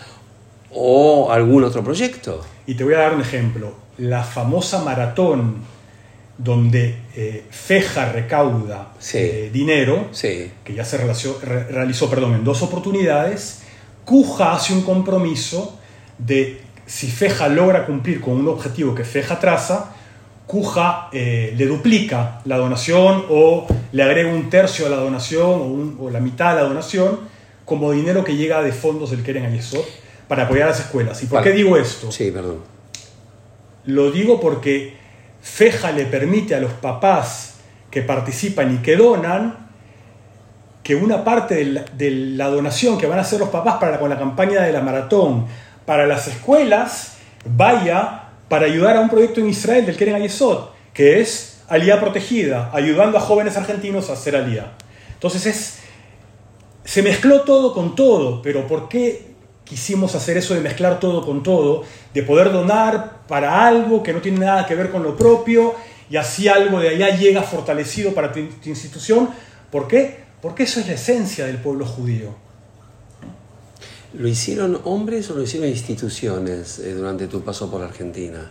o 0.72 1.32
algún 1.32 1.64
otro 1.64 1.82
proyecto. 1.82 2.44
Y 2.66 2.74
te 2.74 2.84
voy 2.84 2.94
a 2.94 2.98
dar 2.98 3.14
un 3.14 3.22
ejemplo. 3.22 3.74
La 3.96 4.22
famosa 4.22 4.82
maratón 4.82 5.64
donde 6.38 6.96
eh, 7.14 7.44
Feja 7.50 8.12
recauda 8.12 8.92
eh, 9.14 9.50
dinero, 9.52 10.08
que 10.12 10.74
ya 10.74 10.84
se 10.84 10.98
realizó, 10.98 12.10
perdón, 12.10 12.34
en 12.34 12.44
dos 12.44 12.62
oportunidades, 12.62 13.62
Cuja 14.04 14.52
hace 14.52 14.72
un 14.72 14.82
compromiso 14.82 15.80
de 16.18 16.60
si 16.86 17.10
Feja 17.10 17.48
logra 17.48 17.84
cumplir 17.84 18.20
con 18.20 18.34
un 18.34 18.48
objetivo 18.48 18.94
que 18.94 19.04
Feja 19.04 19.38
traza, 19.38 19.92
Cuja 20.46 21.08
eh, 21.12 21.54
le 21.56 21.66
duplica 21.66 22.40
la 22.44 22.56
donación 22.56 23.24
o 23.28 23.66
le 23.90 24.02
agrega 24.02 24.30
un 24.30 24.48
tercio 24.48 24.86
a 24.86 24.88
la 24.88 24.96
donación 24.96 25.96
o, 25.98 26.08
la 26.08 26.20
mitad 26.20 26.52
a 26.52 26.62
la 26.62 26.68
donación 26.68 27.18
como 27.64 27.90
dinero 27.90 28.22
que 28.22 28.36
llega 28.36 28.62
de 28.62 28.70
fondos 28.70 29.10
del 29.10 29.24
Keren 29.24 29.44
Ayesot 29.44 29.84
para 30.28 30.44
apoyar 30.44 30.68
a 30.68 30.70
las 30.70 30.80
escuelas. 30.80 31.20
¿Y 31.24 31.26
por 31.26 31.42
qué 31.42 31.50
digo 31.50 31.76
esto? 31.76 32.12
Sí, 32.12 32.30
perdón. 32.30 32.58
Lo 33.86 34.12
digo 34.12 34.40
porque 34.40 34.96
FEJA 35.42 35.90
le 35.90 36.06
permite 36.06 36.54
a 36.54 36.60
los 36.60 36.72
papás 36.74 37.56
que 37.90 38.02
participan 38.02 38.72
y 38.72 38.78
que 38.78 38.96
donan 38.96 39.66
que 40.84 40.94
una 40.94 41.24
parte 41.24 41.56
de 41.96 42.10
la, 42.36 42.48
donación 42.50 42.98
que 42.98 43.08
van 43.08 43.18
a 43.18 43.22
hacer 43.22 43.40
los 43.40 43.48
papás 43.48 43.78
para 43.80 43.98
con 43.98 44.08
la 44.08 44.16
campaña 44.16 44.62
de 44.62 44.72
la 44.72 44.80
maratón 44.80 45.46
para 45.86 46.06
las 46.06 46.28
escuelas 46.28 47.16
vaya 47.44 48.24
para 48.48 48.66
ayudar 48.66 48.96
a 48.96 49.00
un 49.00 49.08
proyecto 49.08 49.40
en 49.40 49.48
Israel 49.48 49.86
del 49.86 49.96
Keren 49.96 50.16
Ayesot, 50.16 50.74
que 50.92 51.20
es 51.20 51.62
Alía 51.68 52.00
Protegida, 52.00 52.70
ayudando 52.72 53.18
a 53.18 53.20
jóvenes 53.20 53.56
argentinos 53.56 54.10
a 54.10 54.12
hacer 54.12 54.36
Alía. 54.36 54.72
Entonces 55.14 55.46
es, 55.46 55.78
se 56.84 57.02
mezcló 57.02 57.42
todo 57.42 57.72
con 57.72 57.94
todo, 57.94 58.42
pero 58.42 58.66
¿por 58.66 58.88
qué 58.88 59.34
quisimos 59.64 60.14
hacer 60.14 60.36
eso 60.36 60.54
de 60.54 60.60
mezclar 60.60 61.00
todo 61.00 61.26
con 61.26 61.42
todo, 61.42 61.82
de 62.14 62.22
poder 62.22 62.52
donar 62.52 63.22
para 63.26 63.66
algo 63.66 64.02
que 64.02 64.12
no 64.12 64.20
tiene 64.20 64.38
nada 64.38 64.66
que 64.66 64.74
ver 64.74 64.90
con 64.90 65.02
lo 65.02 65.16
propio 65.16 65.74
y 66.08 66.16
así 66.16 66.46
algo 66.46 66.78
de 66.78 66.90
allá 66.90 67.16
llega 67.16 67.42
fortalecido 67.42 68.14
para 68.14 68.32
tu, 68.32 68.38
institución. 68.64 69.28
¿Por 69.70 69.88
qué? 69.88 70.24
Porque 70.40 70.62
eso 70.62 70.78
es 70.78 70.86
la 70.86 70.94
esencia 70.94 71.46
del 71.46 71.58
pueblo 71.58 71.84
judío. 71.84 72.45
¿Lo 74.18 74.28
hicieron 74.28 74.80
hombres 74.84 75.30
o 75.30 75.34
lo 75.34 75.42
hicieron 75.42 75.68
instituciones 75.68 76.78
eh, 76.78 76.94
durante 76.94 77.26
tu 77.26 77.42
paso 77.42 77.70
por 77.70 77.82
Argentina? 77.82 78.50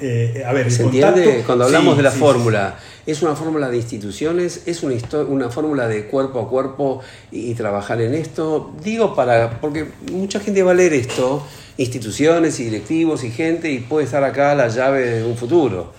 Eh, 0.00 0.34
eh, 0.36 0.44
a 0.44 0.52
ver, 0.52 0.70
¿Se 0.70 0.84
entiende? 0.84 1.42
Cuando 1.44 1.64
hablamos 1.64 1.96
de 1.96 2.04
la 2.04 2.12
fórmula, 2.12 2.78
¿es 3.04 3.22
una 3.22 3.34
fórmula 3.34 3.68
de 3.68 3.76
instituciones? 3.76 4.62
¿Es 4.66 4.84
una, 4.84 4.94
una 5.26 5.50
fórmula 5.50 5.88
de 5.88 6.06
cuerpo 6.06 6.40
a 6.40 6.48
cuerpo 6.48 7.00
y, 7.32 7.54
trabajar 7.54 8.00
en 8.00 8.14
esto? 8.14 8.72
Digo 8.84 9.16
para, 9.16 9.60
porque 9.60 9.86
mucha 10.12 10.38
gente 10.38 10.62
va 10.62 10.70
a 10.70 10.74
leer 10.74 10.92
esto, 10.92 11.44
instituciones 11.76 12.60
y 12.60 12.64
directivos 12.64 13.24
y 13.24 13.32
gente, 13.32 13.72
y 13.72 13.80
puede 13.80 14.04
estar 14.04 14.22
acá 14.22 14.54
la 14.54 14.68
llave 14.68 15.10
de 15.10 15.24
un 15.24 15.36
futuro. 15.36 15.92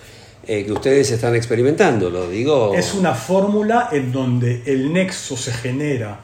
Eh, 0.46 0.64
que 0.64 0.72
ustedes 0.72 1.10
están 1.10 1.34
experimentando, 1.36 2.08
lo 2.08 2.28
digo. 2.28 2.74
Es 2.74 2.94
una 2.94 3.14
fórmula 3.14 3.90
en 3.92 4.10
donde 4.10 4.62
el 4.64 4.90
nexo 4.90 5.36
se 5.36 5.52
genera 5.52 6.18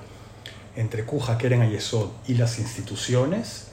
entre 0.77 1.05
Kuja, 1.05 1.39
Keren 1.39 1.63
Ayesod 1.63 2.11
y 2.29 2.35
las 2.35 2.59
instituciones, 2.59 3.69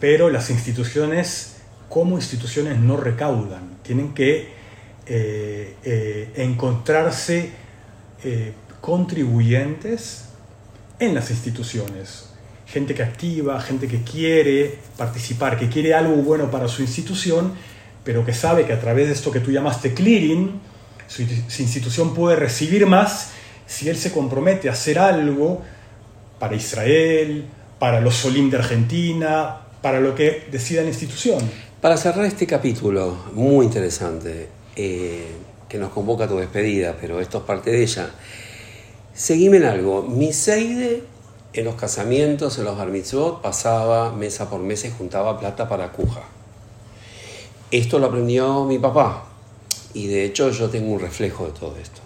pero 0.00 0.30
las 0.30 0.50
instituciones 0.50 1.54
como 1.88 2.16
instituciones 2.16 2.78
no 2.78 2.96
recaudan, 2.96 3.78
tienen 3.84 4.14
que 4.14 4.48
eh, 5.06 5.76
eh, 5.84 6.32
encontrarse 6.36 7.50
eh, 8.24 8.52
contribuyentes 8.80 10.24
en 10.98 11.14
las 11.14 11.30
instituciones, 11.30 12.30
gente 12.66 12.94
que 12.94 13.02
activa, 13.02 13.60
gente 13.60 13.86
que 13.86 14.02
quiere 14.02 14.78
participar, 14.96 15.58
que 15.58 15.68
quiere 15.68 15.94
algo 15.94 16.16
bueno 16.16 16.50
para 16.50 16.68
su 16.68 16.82
institución, 16.82 17.52
pero 18.02 18.24
que 18.24 18.32
sabe 18.32 18.66
que 18.66 18.72
a 18.72 18.80
través 18.80 19.08
de 19.08 19.12
esto 19.12 19.30
que 19.30 19.40
tú 19.40 19.52
llamaste 19.52 19.94
clearing, 19.94 20.58
su, 21.06 21.22
institución 21.22 22.14
puede 22.14 22.36
recibir 22.36 22.86
más 22.86 23.33
si 23.66 23.88
él 23.88 23.96
se 23.96 24.12
compromete 24.12 24.68
a 24.68 24.72
hacer 24.72 24.98
algo 24.98 25.62
para 26.38 26.54
Israel, 26.56 27.44
para 27.78 28.00
los 28.00 28.14
Solim 28.14 28.50
de 28.50 28.58
Argentina, 28.58 29.60
para 29.80 30.00
lo 30.00 30.14
que 30.14 30.46
decida 30.50 30.82
la 30.82 30.88
institución. 30.88 31.38
Para 31.80 31.96
cerrar 31.96 32.24
este 32.24 32.46
capítulo, 32.46 33.16
muy 33.34 33.66
interesante, 33.66 34.48
eh, 34.76 35.26
que 35.68 35.78
nos 35.78 35.90
convoca 35.92 36.24
a 36.24 36.28
tu 36.28 36.38
despedida, 36.38 36.96
pero 37.00 37.20
esto 37.20 37.38
es 37.38 37.44
parte 37.44 37.70
de 37.70 37.82
ella. 37.82 38.10
Seguime 39.14 39.58
en 39.58 39.64
algo. 39.64 40.02
Miseide 40.02 41.02
en 41.52 41.64
los 41.64 41.76
casamientos, 41.76 42.58
en 42.58 42.64
los 42.64 42.76
bar 42.76 42.90
pasaba 43.42 44.12
mesa 44.12 44.50
por 44.50 44.60
mesa 44.60 44.88
y 44.88 44.90
juntaba 44.90 45.38
plata 45.38 45.68
para 45.68 45.92
cuja. 45.92 46.22
Esto 47.70 47.98
lo 47.98 48.06
aprendió 48.06 48.64
mi 48.64 48.78
papá 48.78 49.26
y 49.94 50.08
de 50.08 50.24
hecho 50.24 50.50
yo 50.50 50.68
tengo 50.68 50.92
un 50.92 51.00
reflejo 51.00 51.46
de 51.46 51.52
todo 51.52 51.76
esto. 51.76 52.03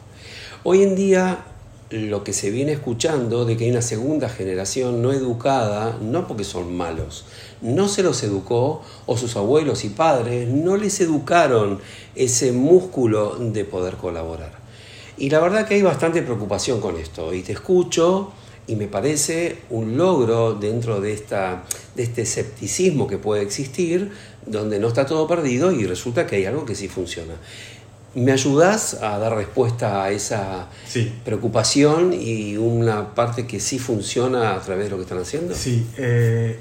Hoy 0.71 0.83
en 0.83 0.97
día 0.97 1.47
lo 1.89 2.25
que 2.25 2.35
se 2.35 2.51
viene 2.51 2.73
escuchando 2.73 3.47
de 3.47 3.57
que 3.57 3.65
hay 3.65 3.71
una 3.71 3.81
segunda 3.81 4.29
generación 4.29 5.01
no 5.01 5.15
educada, 5.15 5.97
no 6.03 6.29
porque 6.29 6.45
son 6.45 6.77
malos, 6.77 7.25
no 7.63 7.89
se 7.89 8.03
los 8.03 8.23
educó 8.23 8.83
o 9.07 9.17
sus 9.17 9.35
abuelos 9.37 9.87
y 9.87 9.89
padres 9.89 10.47
no 10.47 10.77
les 10.77 11.01
educaron 11.01 11.81
ese 12.15 12.53
músculo 12.53 13.37
de 13.37 13.65
poder 13.65 13.95
colaborar. 13.95 14.59
Y 15.17 15.31
la 15.31 15.41
verdad 15.41 15.67
que 15.67 15.73
hay 15.73 15.81
bastante 15.81 16.21
preocupación 16.21 16.83
con 16.83 16.99
esto 16.99 17.33
y 17.33 17.41
te 17.41 17.53
escucho 17.53 18.35
y 18.67 18.77
me 18.77 18.89
parece 18.89 19.61
un 19.71 19.97
logro 19.97 20.53
dentro 20.53 21.01
de, 21.01 21.15
esta, 21.15 21.65
de 21.95 22.03
este 22.03 22.21
escepticismo 22.21 23.07
que 23.07 23.17
puede 23.17 23.41
existir, 23.41 24.13
donde 24.45 24.79
no 24.79 24.89
está 24.89 25.07
todo 25.07 25.27
perdido 25.27 25.73
y 25.73 25.87
resulta 25.87 26.27
que 26.27 26.37
hay 26.37 26.45
algo 26.45 26.67
que 26.67 26.75
sí 26.75 26.89
funciona. 26.89 27.37
¿Me 28.15 28.33
ayudas 28.33 28.95
a 29.03 29.19
dar 29.19 29.35
respuesta 29.37 30.03
a 30.03 30.11
esa 30.11 30.69
preocupación 31.25 32.15
y 32.15 32.57
una 32.57 33.15
parte 33.15 33.47
que 33.47 33.61
sí 33.61 33.79
funciona 33.79 34.55
a 34.55 34.61
través 34.61 34.85
de 34.85 34.91
lo 34.91 34.97
que 34.97 35.03
están 35.03 35.19
haciendo? 35.19 35.55
Sí, 35.55 35.87
eh, 35.99 36.59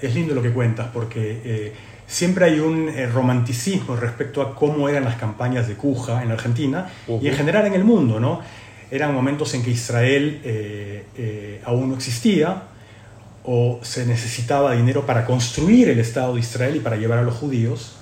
es 0.00 0.14
lindo 0.14 0.34
lo 0.34 0.42
que 0.42 0.52
cuentas 0.52 0.88
porque 0.92 1.40
eh, 1.44 1.72
siempre 2.04 2.46
hay 2.46 2.58
un 2.58 2.88
eh, 2.88 3.06
romanticismo 3.06 3.94
respecto 3.94 4.42
a 4.42 4.56
cómo 4.56 4.88
eran 4.88 5.04
las 5.04 5.16
campañas 5.16 5.68
de 5.68 5.74
Cuja 5.74 6.22
en 6.24 6.32
Argentina 6.32 6.90
y 7.20 7.28
en 7.28 7.34
general 7.34 7.66
en 7.66 7.74
el 7.74 7.84
mundo, 7.84 8.18
¿no? 8.18 8.40
Eran 8.90 9.14
momentos 9.14 9.54
en 9.54 9.62
que 9.62 9.70
Israel 9.70 10.42
aún 11.64 11.90
no 11.90 11.96
existía 11.96 12.64
o 13.44 13.80
se 13.82 14.04
necesitaba 14.04 14.74
dinero 14.74 15.06
para 15.06 15.24
construir 15.24 15.88
el 15.88 16.00
Estado 16.00 16.34
de 16.34 16.40
Israel 16.40 16.76
y 16.76 16.80
para 16.80 16.96
llevar 16.96 17.18
a 17.18 17.22
los 17.22 17.34
judíos 17.34 17.95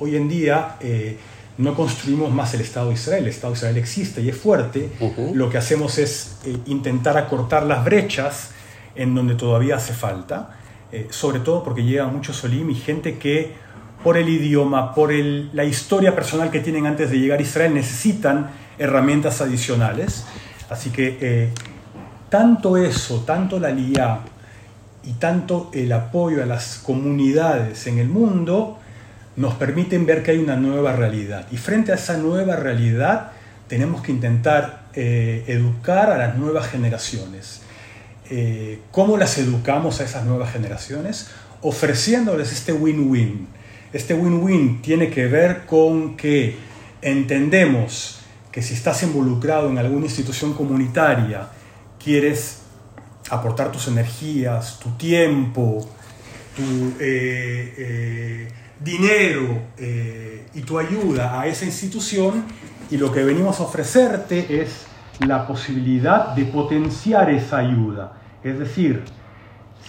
hoy 0.00 0.16
en 0.16 0.28
día 0.28 0.76
eh, 0.80 1.16
no 1.58 1.74
construimos 1.74 2.32
más 2.32 2.54
el 2.54 2.62
Estado 2.62 2.88
de 2.88 2.94
Israel, 2.94 3.24
el 3.24 3.30
Estado 3.30 3.52
de 3.52 3.58
Israel 3.58 3.76
existe 3.76 4.22
y 4.22 4.30
es 4.30 4.36
fuerte, 4.36 4.90
lo 5.34 5.50
que 5.50 5.58
hacemos 5.58 5.98
es 5.98 6.38
eh, 6.44 6.56
intentar 6.66 7.18
acortar 7.18 7.64
las 7.64 7.84
brechas 7.84 8.50
en 8.94 9.14
donde 9.14 9.34
todavía 9.34 9.76
hace 9.76 9.92
falta, 9.92 10.58
eh, 10.90 11.06
sobre 11.10 11.40
todo 11.40 11.62
porque 11.62 11.84
llega 11.84 12.06
mucho 12.06 12.32
Solim 12.32 12.70
y 12.70 12.74
gente 12.74 13.18
que 13.18 13.52
por 14.02 14.16
el 14.16 14.30
idioma, 14.30 14.94
por 14.94 15.12
la 15.12 15.64
historia 15.64 16.14
personal 16.14 16.50
que 16.50 16.60
tienen 16.60 16.86
antes 16.86 17.10
de 17.10 17.18
llegar 17.18 17.38
a 17.38 17.42
Israel, 17.42 17.74
necesitan 17.74 18.50
herramientas 18.78 19.42
adicionales. 19.42 20.24
Así 20.70 20.88
que 20.88 21.50
tanto 22.30 22.78
eso, 22.78 23.24
tanto 23.26 23.60
la 23.60 23.68
LIA 23.68 24.20
y 25.04 25.12
tanto 25.12 25.70
el 25.74 25.92
apoyo 25.92 26.42
a 26.42 26.46
las 26.46 26.78
comunidades 26.78 27.86
en 27.86 27.98
el 27.98 28.08
mundo, 28.08 28.79
nos 29.36 29.54
permiten 29.54 30.06
ver 30.06 30.22
que 30.22 30.32
hay 30.32 30.38
una 30.38 30.56
nueva 30.56 30.94
realidad. 30.94 31.46
Y 31.50 31.56
frente 31.56 31.92
a 31.92 31.94
esa 31.94 32.16
nueva 32.16 32.56
realidad 32.56 33.32
tenemos 33.68 34.02
que 34.02 34.12
intentar 34.12 34.86
eh, 34.94 35.44
educar 35.46 36.10
a 36.10 36.18
las 36.18 36.36
nuevas 36.36 36.68
generaciones. 36.68 37.62
Eh, 38.28 38.80
¿Cómo 38.90 39.16
las 39.16 39.38
educamos 39.38 40.00
a 40.00 40.04
esas 40.04 40.24
nuevas 40.24 40.52
generaciones? 40.52 41.30
Ofreciéndoles 41.62 42.52
este 42.52 42.72
win-win. 42.72 43.46
Este 43.92 44.14
win-win 44.14 44.82
tiene 44.82 45.10
que 45.10 45.26
ver 45.26 45.66
con 45.66 46.16
que 46.16 46.56
entendemos 47.02 48.20
que 48.52 48.62
si 48.62 48.74
estás 48.74 49.02
involucrado 49.02 49.70
en 49.70 49.78
alguna 49.78 50.06
institución 50.06 50.54
comunitaria, 50.54 51.48
quieres 52.02 52.62
aportar 53.30 53.70
tus 53.70 53.86
energías, 53.88 54.78
tu 54.80 54.90
tiempo, 54.96 55.88
tu, 56.56 56.94
eh, 56.98 58.48
dinero 58.80 59.62
eh, 59.76 60.46
y 60.54 60.62
tu 60.62 60.78
ayuda 60.78 61.40
a 61.40 61.46
esa 61.46 61.64
institución 61.64 62.44
y 62.90 62.96
lo 62.96 63.12
que 63.12 63.22
venimos 63.22 63.60
a 63.60 63.64
ofrecerte 63.64 64.62
es 64.62 64.86
la 65.20 65.46
posibilidad 65.46 66.34
de 66.34 66.44
potenciar 66.46 67.30
esa 67.30 67.58
ayuda. 67.58 68.14
Es 68.42 68.58
decir, 68.58 69.04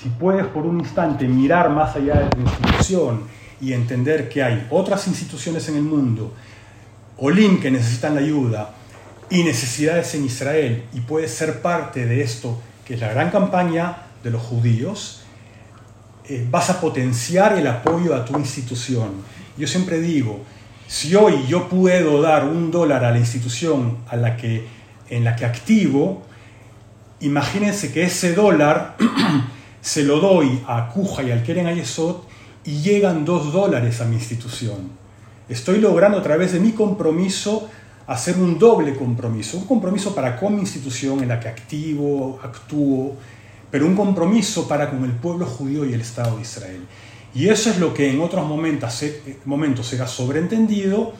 si 0.01 0.10
puedes 0.10 0.45
por 0.48 0.65
un 0.65 0.79
instante 0.79 1.27
mirar 1.27 1.69
más 1.69 1.95
allá 1.95 2.19
de 2.19 2.29
tu 2.29 2.41
institución 2.41 3.24
y 3.62 3.74
entender 3.74 4.27
que 4.29 4.43
hay 4.43 4.67
otras 4.69 5.07
instituciones 5.07 5.69
en 5.69 5.77
el 5.77 5.83
mundo, 5.83 6.33
Olim 7.17 7.62
que 7.62 7.71
necesitan 7.71 8.17
ayuda 8.17 8.74
y 9.29 9.43
necesidades 9.43 10.13
en 10.15 10.25
Israel 10.25 10.86
y 10.93 11.01
puedes 11.01 11.31
ser 11.31 11.62
parte 11.62 12.05
de 12.05 12.21
esto, 12.21 12.60
que 12.86 12.95
es 12.95 13.00
la 13.00 13.10
gran 13.10 13.29
campaña 13.29 13.98
de 14.24 14.31
los 14.31 14.41
judíos, 14.41 15.20
eh, 16.27 16.47
vas 16.49 16.69
a 16.69 16.79
potenciar 16.79 17.57
el 17.57 17.67
apoyo 17.67 18.15
a 18.15 18.25
tu 18.25 18.37
institución. 18.37 19.09
Yo 19.57 19.67
siempre 19.67 19.99
digo, 19.99 20.41
si 20.87 21.15
hoy 21.15 21.45
yo 21.47 21.69
puedo 21.69 22.21
dar 22.21 22.45
un 22.45 22.71
dólar 22.71 23.05
a 23.05 23.11
la 23.11 23.17
institución 23.17 23.97
a 24.09 24.15
la 24.15 24.37
que, 24.37 24.67
en 25.09 25.23
la 25.23 25.35
que 25.35 25.45
activo, 25.45 26.23
imagínense 27.21 27.91
que 27.91 28.03
ese 28.03 28.33
dólar 28.33 28.97
se 29.81 30.03
lo 30.03 30.19
doy 30.19 30.61
a 30.67 30.89
Cuja 30.89 31.23
y 31.23 31.31
al 31.31 31.43
Keren 31.43 31.67
Ayesot 31.67 32.27
y 32.63 32.81
llegan 32.81 33.25
dos 33.25 33.51
dólares 33.51 34.01
a 34.01 34.05
mi 34.05 34.15
institución. 34.15 34.91
Estoy 35.49 35.79
logrando 35.79 36.19
a 36.19 36.23
través 36.23 36.53
de 36.53 36.59
mi 36.59 36.71
compromiso 36.71 37.69
hacer 38.07 38.37
un 38.37 38.59
doble 38.59 38.95
compromiso, 38.95 39.57
un 39.57 39.65
compromiso 39.65 40.13
para 40.13 40.37
con 40.37 40.55
mi 40.55 40.61
institución 40.61 41.21
en 41.21 41.29
la 41.29 41.39
que 41.39 41.47
activo, 41.47 42.39
actúo, 42.43 43.15
pero 43.71 43.87
un 43.87 43.95
compromiso 43.95 44.67
para 44.67 44.89
con 44.89 45.03
el 45.05 45.13
pueblo 45.13 45.45
judío 45.45 45.85
y 45.85 45.93
el 45.93 46.01
Estado 46.01 46.35
de 46.35 46.41
Israel. 46.41 46.81
Y 47.33 47.47
eso 47.47 47.69
es 47.69 47.79
lo 47.79 47.93
que 47.93 48.11
en 48.11 48.21
otros 48.21 48.45
momentos, 48.45 49.01
eh, 49.03 49.37
momentos 49.45 49.91
era 49.93 50.05
sobreentendido 50.05 51.13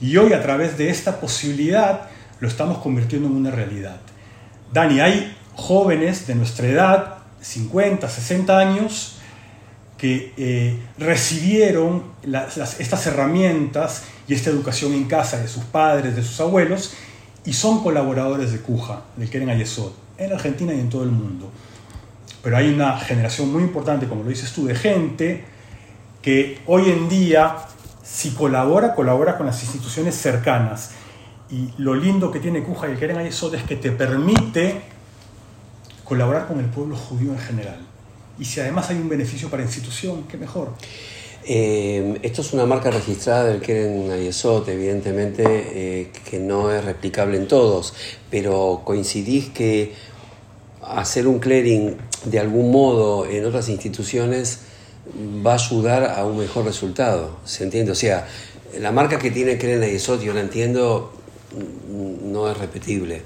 y 0.00 0.16
hoy 0.16 0.32
a 0.32 0.42
través 0.42 0.78
de 0.78 0.88
esta 0.90 1.20
posibilidad 1.20 2.08
lo 2.38 2.46
estamos 2.46 2.78
convirtiendo 2.78 3.28
en 3.28 3.34
una 3.34 3.50
realidad. 3.50 4.00
Dani, 4.72 5.00
hay 5.00 5.36
jóvenes 5.56 6.28
de 6.28 6.36
nuestra 6.36 6.68
edad, 6.68 7.18
50, 7.40 8.08
60 8.08 8.58
años, 8.58 9.12
que 9.98 10.34
eh, 10.36 10.78
recibieron 10.98 12.02
estas 12.78 13.06
herramientas 13.06 14.04
y 14.28 14.34
esta 14.34 14.50
educación 14.50 14.92
en 14.92 15.04
casa 15.04 15.38
de 15.38 15.48
sus 15.48 15.64
padres, 15.64 16.14
de 16.14 16.22
sus 16.22 16.38
abuelos, 16.40 16.94
y 17.46 17.54
son 17.54 17.82
colaboradores 17.82 18.52
de 18.52 18.60
Cuja, 18.60 19.04
del 19.16 19.30
Keren 19.30 19.48
Ayesod 19.48 20.05
en 20.18 20.32
Argentina 20.32 20.72
y 20.74 20.80
en 20.80 20.88
todo 20.88 21.04
el 21.04 21.10
mundo. 21.10 21.50
Pero 22.42 22.56
hay 22.56 22.72
una 22.72 22.98
generación 22.98 23.52
muy 23.52 23.62
importante, 23.62 24.06
como 24.06 24.22
lo 24.22 24.28
dices 24.28 24.52
tú, 24.52 24.66
de 24.66 24.74
gente 24.74 25.44
que 26.22 26.60
hoy 26.66 26.90
en 26.90 27.08
día, 27.08 27.56
si 28.02 28.30
colabora, 28.30 28.94
colabora 28.94 29.36
con 29.36 29.46
las 29.46 29.62
instituciones 29.62 30.14
cercanas. 30.14 30.92
Y 31.50 31.70
lo 31.78 31.94
lindo 31.94 32.30
que 32.30 32.40
tiene 32.40 32.62
Cuja 32.62 32.88
y 32.88 32.92
el 32.92 32.98
Keren 32.98 33.18
Ayesod 33.18 33.54
es 33.54 33.62
que 33.62 33.76
te 33.76 33.92
permite 33.92 34.80
colaborar 36.04 36.46
con 36.46 36.58
el 36.60 36.66
pueblo 36.66 36.96
judío 36.96 37.32
en 37.32 37.38
general. 37.38 37.78
Y 38.38 38.44
si 38.44 38.60
además 38.60 38.90
hay 38.90 38.96
un 38.96 39.08
beneficio 39.08 39.48
para 39.48 39.62
la 39.62 39.68
institución, 39.68 40.24
qué 40.24 40.36
mejor. 40.36 40.72
Eh, 41.48 42.18
esto 42.22 42.42
es 42.42 42.52
una 42.54 42.66
marca 42.66 42.90
registrada 42.90 43.44
del 43.44 43.60
Keren 43.60 44.10
Ayesot, 44.10 44.66
evidentemente, 44.68 45.44
eh, 45.46 46.10
que 46.28 46.40
no 46.40 46.72
es 46.72 46.84
replicable 46.84 47.36
en 47.36 47.46
todos, 47.46 47.94
pero 48.28 48.82
coincidís 48.84 49.50
que 49.50 49.92
hacer 50.82 51.28
un 51.28 51.38
clearing 51.38 51.98
de 52.24 52.40
algún 52.40 52.72
modo 52.72 53.26
en 53.26 53.44
otras 53.44 53.68
instituciones 53.68 54.58
va 55.46 55.52
a 55.52 55.54
ayudar 55.54 56.18
a 56.18 56.24
un 56.24 56.36
mejor 56.36 56.64
resultado, 56.64 57.36
¿se 57.44 57.62
entiende? 57.62 57.92
O 57.92 57.94
sea, 57.94 58.26
la 58.80 58.90
marca 58.90 59.20
que 59.20 59.30
tiene 59.30 59.56
Keren 59.56 59.84
Ayesot, 59.84 60.20
yo 60.22 60.34
la 60.34 60.40
entiendo, 60.40 61.12
no 62.24 62.50
es 62.50 62.58
repetible, 62.58 63.22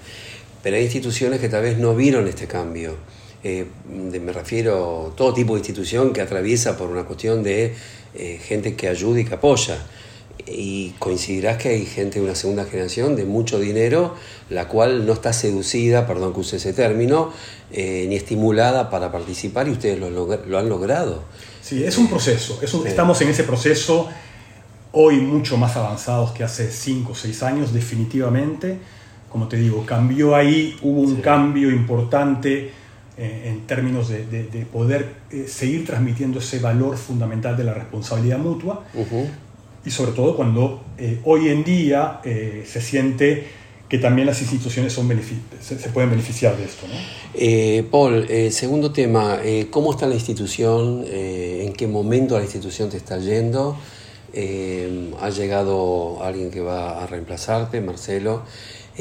pero 0.63 0.77
hay 0.77 0.83
instituciones 0.83 1.41
que 1.41 1.49
tal 1.49 1.63
vez 1.63 1.79
no 1.79 1.97
vieron 1.97 2.29
este 2.29 2.47
cambio 2.47 2.97
eh, 3.43 3.67
me 3.89 4.33
refiero 4.33 5.13
a 5.13 5.17
todo 5.17 5.33
tipo 5.33 5.55
de 5.55 5.61
institución 5.61 6.13
que 6.13 6.21
atraviesa 6.21 6.77
por 6.77 6.91
una 6.91 7.05
cuestión 7.05 7.43
de 7.43 7.75
eh, 8.15 8.41
gente 8.43 8.75
que 8.75 8.89
ayuda 8.89 9.21
y 9.21 9.25
que 9.25 9.35
apoya. 9.35 9.79
Y 10.47 10.95
coincidirás 10.99 11.59
que 11.59 11.69
hay 11.69 11.87
gente 11.87 12.19
de 12.19 12.25
una 12.25 12.35
segunda 12.35 12.65
generación 12.65 13.15
de 13.15 13.25
mucho 13.25 13.59
dinero, 13.59 14.15
la 14.49 14.69
cual 14.69 15.07
no 15.07 15.13
está 15.13 15.33
seducida, 15.33 16.07
perdón 16.07 16.33
que 16.33 16.41
use 16.41 16.57
ese 16.57 16.73
término, 16.73 17.33
eh, 17.73 18.07
ni 18.09 18.17
estimulada 18.17 18.91
para 18.91 19.13
participar 19.13 19.69
y 19.69 19.73
ustedes 19.73 19.99
lo, 19.99 20.11
lo 20.11 20.59
han 20.59 20.69
logrado. 20.69 21.23
Sí, 21.63 21.85
es 21.85 21.97
un 21.99 22.09
proceso, 22.09 22.59
estamos 22.63 23.21
en 23.21 23.29
ese 23.29 23.45
proceso 23.45 24.09
hoy 24.93 25.17
mucho 25.17 25.57
más 25.57 25.77
avanzados 25.77 26.33
que 26.33 26.43
hace 26.43 26.71
5 26.71 27.13
o 27.13 27.15
6 27.15 27.43
años, 27.43 27.73
definitivamente. 27.73 28.79
Como 29.29 29.47
te 29.47 29.57
digo, 29.57 29.85
cambió 29.87 30.35
ahí, 30.35 30.77
hubo 30.83 31.03
un 31.03 31.17
cambio 31.21 31.71
importante 31.71 32.73
en 33.21 33.67
términos 33.67 34.09
de, 34.09 34.25
de, 34.25 34.67
poder 34.67 35.15
eh, 35.31 35.47
seguir 35.49 35.85
transmitiendo 35.85 36.39
ese 36.39 36.59
valor 36.59 36.97
fundamental 36.97 37.57
de 37.57 37.65
la 37.65 37.75
responsabilidad 37.75 38.39
mutua. 38.39 38.85
Y 39.85 39.91
sobre 39.91 40.13
todo 40.13 40.37
cuando 40.37 40.83
eh, 40.99 41.21
hoy 41.25 41.49
en 41.49 41.65
día 41.65 42.21
se 42.23 42.81
siente 42.81 43.47
que 43.89 43.99
también 43.99 44.27
las 44.27 44.41
instituciones 44.41 44.93
son 44.93 45.09
se, 45.61 45.79
se, 45.79 45.89
pueden 45.89 46.11
beneficiar 46.11 46.57
de 46.57 46.65
esto. 46.65 46.87
¿no? 46.87 47.91
Paul, 47.91 48.27
segundo 48.51 48.93
tema, 48.93 49.39
¿cómo 49.71 49.93
está 49.93 50.07
la 50.07 50.15
institución? 50.15 51.05
¿En 51.11 51.73
qué 51.73 51.87
momento 51.87 52.37
la 52.37 52.45
institución 52.45 52.91
te 52.91 52.99
está 52.99 53.19
yendo? 53.19 53.77
Eh, 54.33 55.13
ha 55.21 55.31
llegado 55.31 56.23
alguien 56.23 56.51
que 56.51 56.61
va 56.61 57.03
a 57.03 57.07
reemplazarte, 57.07 57.81
Marcelo, 57.81 58.43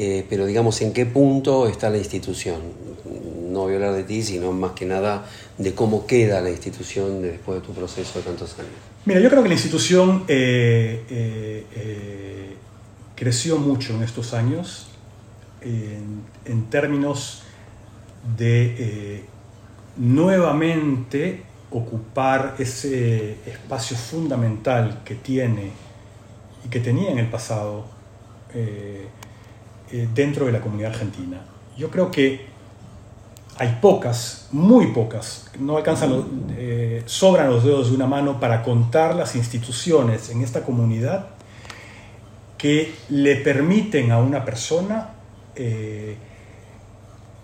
eh, 0.02 0.26
pero 0.28 0.46
digamos, 0.46 0.80
¿en 0.82 0.92
qué 0.92 1.06
punto 1.06 1.68
está 1.68 1.90
la 1.90 1.98
institución? 1.98 2.60
No 3.50 3.60
voy 3.60 3.72
a 3.72 3.76
hablar 3.76 3.94
de 3.94 4.04
ti, 4.04 4.22
sino 4.22 4.52
más 4.52 4.72
que 4.72 4.86
nada 4.86 5.26
de 5.58 5.74
cómo 5.74 6.06
queda 6.06 6.40
la 6.40 6.50
institución 6.50 7.20
después 7.20 7.60
de 7.60 7.66
tu 7.66 7.74
proceso 7.74 8.18
de 8.18 8.24
tantos 8.24 8.58
años. 8.58 8.70
Mira, 9.04 9.20
yo 9.20 9.28
creo 9.28 9.42
que 9.42 9.48
la 9.48 9.54
institución 9.54 10.24
eh, 10.28 11.74
creció 13.14 13.58
mucho 13.58 13.94
en 13.94 14.02
estos 14.02 14.32
años 14.34 14.86
en 15.62 16.70
términos 16.70 17.42
de 18.38 19.24
nuevamente 19.98 21.42
ocupar 21.70 22.56
ese 22.58 23.36
espacio 23.46 23.96
fundamental 23.96 25.02
que 25.04 25.14
tiene 25.14 25.70
y 26.64 26.68
que 26.68 26.80
tenía 26.80 27.10
en 27.10 27.18
el 27.18 27.28
pasado 27.28 27.84
eh, 28.54 29.06
eh, 29.92 30.08
dentro 30.14 30.46
de 30.46 30.52
la 30.52 30.60
comunidad 30.60 30.92
argentina. 30.92 31.40
Yo 31.76 31.90
creo 31.90 32.10
que 32.10 32.46
hay 33.56 33.78
pocas, 33.80 34.48
muy 34.52 34.88
pocas, 34.88 35.50
no 35.58 35.76
alcanzan, 35.76 36.24
eh, 36.56 37.02
sobran 37.06 37.50
los 37.50 37.64
dedos 37.64 37.90
de 37.90 37.96
una 37.96 38.06
mano 38.06 38.40
para 38.40 38.62
contar 38.62 39.14
las 39.14 39.36
instituciones 39.36 40.30
en 40.30 40.42
esta 40.42 40.62
comunidad 40.62 41.26
que 42.56 42.94
le 43.08 43.36
permiten 43.36 44.12
a 44.12 44.18
una 44.18 44.44
persona, 44.44 45.14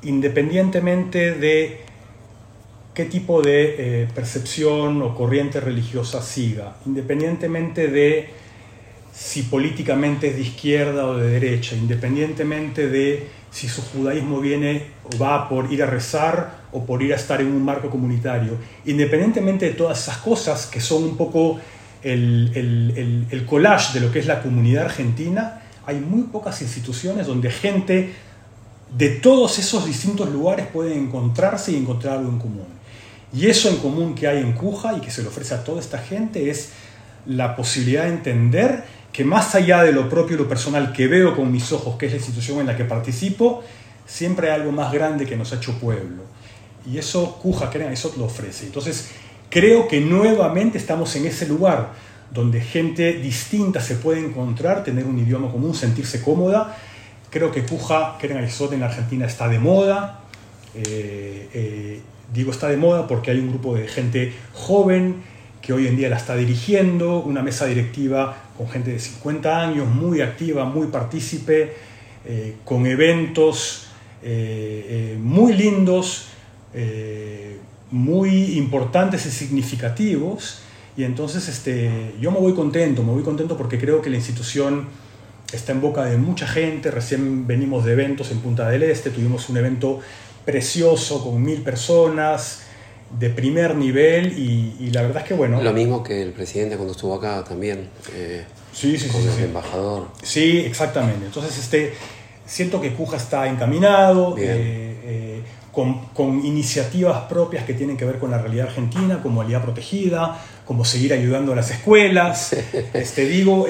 independientemente 0.02 1.32
de 1.32 1.86
qué 2.96 3.04
tipo 3.04 3.42
de 3.42 3.74
eh, 3.78 4.08
percepción 4.14 5.02
o 5.02 5.14
corriente 5.14 5.60
religiosa 5.60 6.22
siga, 6.22 6.76
independientemente 6.86 7.88
de 7.88 8.30
si 9.16 9.42
políticamente 9.44 10.28
es 10.28 10.36
de 10.36 10.42
izquierda 10.42 11.06
o 11.06 11.16
de 11.16 11.28
derecha, 11.28 11.74
independientemente 11.74 12.88
de 12.88 13.28
si 13.50 13.66
su 13.66 13.80
judaísmo 13.80 14.40
viene 14.40 14.88
o 15.04 15.18
va 15.18 15.48
por 15.48 15.72
ir 15.72 15.82
a 15.82 15.86
rezar 15.86 16.66
o 16.72 16.84
por 16.84 17.02
ir 17.02 17.14
a 17.14 17.16
estar 17.16 17.40
en 17.40 17.46
un 17.46 17.64
marco 17.64 17.88
comunitario, 17.88 18.58
independientemente 18.84 19.66
de 19.66 19.72
todas 19.72 20.02
esas 20.02 20.18
cosas 20.18 20.66
que 20.66 20.80
son 20.80 21.04
un 21.04 21.16
poco 21.16 21.58
el, 22.02 22.52
el, 22.54 23.26
el 23.30 23.46
collage 23.46 23.98
de 23.98 24.04
lo 24.04 24.12
que 24.12 24.18
es 24.18 24.26
la 24.26 24.42
comunidad 24.42 24.84
argentina, 24.84 25.62
hay 25.86 25.98
muy 25.98 26.24
pocas 26.24 26.60
instituciones 26.60 27.26
donde 27.26 27.50
gente 27.50 28.12
de 28.96 29.08
todos 29.08 29.58
esos 29.58 29.86
distintos 29.86 30.30
lugares 30.30 30.66
puede 30.66 30.94
encontrarse 30.94 31.72
y 31.72 31.76
encontrar 31.76 32.18
algo 32.18 32.30
en 32.30 32.38
común. 32.38 32.66
Y 33.32 33.46
eso 33.46 33.70
en 33.70 33.76
común 33.76 34.14
que 34.14 34.28
hay 34.28 34.38
en 34.38 34.52
Cuja 34.52 34.94
y 34.98 35.00
que 35.00 35.10
se 35.10 35.22
le 35.22 35.28
ofrece 35.28 35.54
a 35.54 35.64
toda 35.64 35.80
esta 35.80 35.98
gente 35.98 36.50
es 36.50 36.72
la 37.26 37.56
posibilidad 37.56 38.04
de 38.04 38.10
entender 38.10 38.84
que 39.16 39.24
más 39.24 39.54
allá 39.54 39.82
de 39.82 39.92
lo 39.92 40.10
propio 40.10 40.36
y 40.36 40.38
lo 40.38 40.46
personal 40.46 40.92
que 40.92 41.06
veo 41.06 41.34
con 41.34 41.50
mis 41.50 41.72
ojos, 41.72 41.96
que 41.96 42.04
es 42.04 42.12
la 42.12 42.18
institución 42.18 42.60
en 42.60 42.66
la 42.66 42.76
que 42.76 42.84
participo, 42.84 43.64
siempre 44.04 44.50
hay 44.50 44.60
algo 44.60 44.72
más 44.72 44.92
grande 44.92 45.24
que 45.24 45.38
nos 45.38 45.54
ha 45.54 45.56
hecho 45.56 45.72
pueblo. 45.78 46.24
Y 46.86 46.98
eso 46.98 47.38
Cuja, 47.40 47.70
crean, 47.70 47.94
eso 47.94 48.12
lo 48.18 48.26
ofrece. 48.26 48.66
Entonces, 48.66 49.12
creo 49.48 49.88
que 49.88 50.02
nuevamente 50.02 50.76
estamos 50.76 51.16
en 51.16 51.24
ese 51.24 51.48
lugar 51.48 51.92
donde 52.30 52.60
gente 52.60 53.14
distinta 53.14 53.80
se 53.80 53.94
puede 53.94 54.20
encontrar, 54.20 54.84
tener 54.84 55.06
un 55.06 55.18
idioma 55.18 55.50
común, 55.50 55.74
sentirse 55.74 56.20
cómoda. 56.20 56.76
Creo 57.30 57.50
que 57.50 57.64
Cuja, 57.64 58.18
crean, 58.20 58.44
eso 58.44 58.70
en 58.70 58.80
la 58.80 58.86
Argentina 58.88 59.24
está 59.24 59.48
de 59.48 59.58
moda. 59.58 60.20
Eh, 60.74 61.48
eh, 61.54 62.00
digo 62.34 62.50
está 62.50 62.68
de 62.68 62.76
moda 62.76 63.06
porque 63.06 63.30
hay 63.30 63.38
un 63.38 63.48
grupo 63.48 63.76
de 63.76 63.88
gente 63.88 64.34
joven 64.52 65.22
que 65.62 65.72
hoy 65.72 65.86
en 65.86 65.96
día 65.96 66.10
la 66.10 66.16
está 66.16 66.36
dirigiendo, 66.36 67.20
una 67.20 67.42
mesa 67.42 67.64
directiva 67.64 68.42
con 68.56 68.68
gente 68.68 68.92
de 68.92 68.98
50 68.98 69.60
años, 69.60 69.88
muy 69.88 70.20
activa, 70.20 70.64
muy 70.64 70.88
partícipe, 70.88 71.74
eh, 72.24 72.56
con 72.64 72.86
eventos 72.86 73.86
eh, 74.22 75.14
eh, 75.14 75.18
muy 75.20 75.52
lindos, 75.52 76.28
muy 77.90 78.58
importantes 78.58 79.24
y 79.24 79.30
significativos. 79.30 80.60
Y 80.96 81.04
entonces 81.04 81.48
este, 81.48 82.14
yo 82.20 82.30
me 82.30 82.38
voy 82.38 82.52
contento, 82.52 83.02
me 83.02 83.12
voy 83.12 83.22
contento 83.22 83.56
porque 83.56 83.78
creo 83.78 84.02
que 84.02 84.10
la 84.10 84.16
institución 84.16 84.86
está 85.52 85.72
en 85.72 85.80
boca 85.80 86.04
de 86.04 86.18
mucha 86.18 86.46
gente. 86.46 86.90
Recién 86.90 87.46
venimos 87.46 87.84
de 87.84 87.92
eventos 87.92 88.30
en 88.30 88.40
Punta 88.40 88.68
del 88.68 88.82
Este, 88.82 89.10
tuvimos 89.10 89.48
un 89.48 89.56
evento 89.56 90.00
precioso 90.44 91.24
con 91.24 91.42
mil 91.42 91.62
personas 91.62 92.65
de 93.10 93.30
primer 93.30 93.74
nivel 93.76 94.38
y, 94.38 94.90
la 94.90 95.02
verdad 95.02 95.22
es 95.22 95.28
que 95.28 95.34
bueno. 95.34 95.62
Lo 95.62 95.72
mismo 95.72 96.02
que 96.02 96.22
el 96.22 96.32
presidente 96.32 96.76
cuando 96.76 96.92
estuvo 96.92 97.14
acá 97.14 97.44
también. 97.44 97.88
Eh, 98.14 98.44
sí, 98.72 98.98
sí, 98.98 99.08
con 99.08 99.22
sí, 99.22 99.28
el 99.38 99.44
embajador. 99.44 100.08
Sí, 100.22 100.60
exactamente. 100.60 101.26
Entonces 101.26 101.56
este, 101.58 101.94
siento 102.46 102.80
que 102.80 102.92
Cuja 102.92 103.16
está 103.16 103.46
encaminado. 103.46 104.36
Eh, 104.38 104.96
eh, 105.04 105.42
con, 105.72 106.06
con, 106.14 106.42
iniciativas 106.42 107.24
propias 107.28 107.64
que 107.64 107.74
tienen 107.74 107.98
que 107.98 108.06
ver 108.06 108.18
con 108.18 108.30
la 108.30 108.38
realidad 108.38 108.68
argentina, 108.68 109.20
como 109.22 109.42
Alía 109.42 109.60
Protegida, 109.60 110.42
como 110.64 110.86
seguir 110.86 111.12
ayudando 111.12 111.52
a 111.52 111.56
las 111.56 111.70
escuelas. 111.70 112.56
Este, 112.94 113.26
digo, 113.26 113.66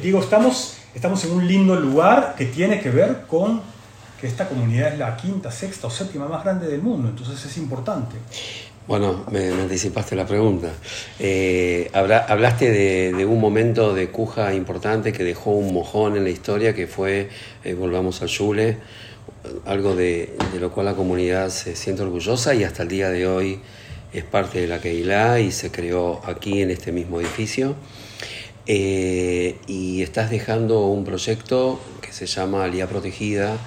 digo 0.00 0.20
estamos, 0.20 0.76
estamos 0.94 1.24
en 1.24 1.32
un 1.32 1.48
lindo 1.48 1.74
lugar 1.74 2.36
que 2.38 2.46
tiene 2.46 2.80
que 2.80 2.90
ver 2.90 3.22
con 3.26 3.60
que 4.20 4.26
esta 4.26 4.48
comunidad 4.48 4.92
es 4.92 4.98
la 4.98 5.16
quinta, 5.16 5.50
sexta 5.50 5.86
o 5.86 5.90
séptima 5.90 6.28
más 6.28 6.42
grande 6.42 6.66
del 6.66 6.82
mundo, 6.82 7.08
entonces 7.08 7.44
es 7.44 7.56
importante. 7.56 8.16
Bueno, 8.88 9.26
me, 9.30 9.50
anticipaste 9.50 10.16
la 10.16 10.24
pregunta. 10.24 10.72
Eh, 11.18 11.90
hablaste 11.92 12.70
de, 12.70 13.26
un 13.26 13.38
momento 13.38 13.92
de 13.92 14.08
Cuja 14.08 14.54
importante 14.54 15.12
que 15.12 15.24
dejó 15.24 15.50
un 15.50 15.74
mojón 15.74 16.16
en 16.16 16.24
la 16.24 16.30
historia, 16.30 16.74
que 16.74 16.86
fue, 16.86 17.28
eh, 17.64 17.74
volvamos 17.74 18.22
al 18.22 18.28
Yule, 18.28 18.78
algo 19.66 19.94
de, 19.94 20.32
lo 20.58 20.72
cual 20.72 20.86
la 20.86 20.94
comunidad 20.94 21.50
se 21.50 21.76
siente 21.76 22.00
orgullosa 22.00 22.54
y 22.54 22.64
hasta 22.64 22.82
el 22.82 22.88
día 22.88 23.10
de 23.10 23.26
hoy 23.26 23.60
es 24.14 24.24
parte 24.24 24.62
de 24.62 24.68
la 24.68 24.80
Keilah 24.80 25.38
y 25.38 25.52
se 25.52 25.70
creó 25.70 26.22
aquí 26.24 26.62
en 26.62 26.70
este 26.70 26.90
mismo 26.90 27.20
edificio. 27.20 27.76
Eh, 28.64 29.56
y 29.66 30.00
estás 30.00 30.30
dejando 30.30 30.86
un 30.86 31.04
proyecto 31.04 31.78
que 32.00 32.14
se 32.14 32.24
llama 32.24 32.64
Alía 32.64 32.86
Protegida, 32.86 33.58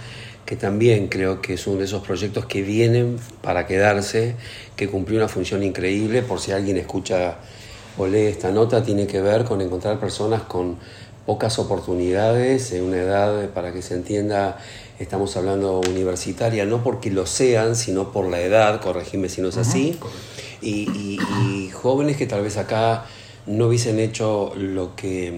que 0.52 0.58
también 0.58 1.08
creo 1.08 1.42
que 1.42 1.54
es 1.54 1.66
uno 1.66 1.78
de 1.78 1.86
esos 1.86 2.06
proyectos 2.06 2.46
que 2.46 2.62
vienen 2.62 3.18
para 3.42 3.66
quedarse, 3.66 4.36
que 4.76 4.90
cumplió 4.90 5.18
una 5.18 5.30
función 5.30 5.64
increíble, 5.64 6.24
por 6.24 6.42
si 6.42 6.52
alguien 6.52 6.76
escucha 6.76 7.38
o 7.98 8.06
lee 8.06 8.26
esta 8.26 8.52
nota, 8.52 8.84
tiene 8.84 9.08
que 9.08 9.22
ver 9.22 9.46
con 9.46 9.62
encontrar 9.62 9.98
personas 9.98 10.42
con 10.42 10.76
pocas 11.26 11.58
oportunidades 11.58 12.74
en 12.74 12.84
una 12.84 12.98
edad, 12.98 13.50
para 13.52 13.72
que 13.72 13.82
se 13.82 13.94
entienda, 13.94 14.60
estamos 15.00 15.38
hablando 15.38 15.80
universitaria, 15.80 16.66
no 16.66 16.84
porque 16.84 17.12
lo 17.12 17.26
sean, 17.26 17.78
sino 17.78 18.12
por 18.12 18.28
la 18.28 18.42
edad, 18.42 18.82
corregime 18.82 19.30
si 19.30 19.40
no 19.40 19.48
es 19.48 19.58
así, 19.58 19.98
y, 20.62 21.18
y 21.46 21.70
jóvenes 21.72 22.18
que 22.18 22.28
tal 22.28 22.42
vez 22.42 22.58
acá 22.58 23.06
no 23.46 23.68
hubiesen 23.68 24.00
hecho 24.00 24.52
lo 24.58 24.98
que 24.98 25.32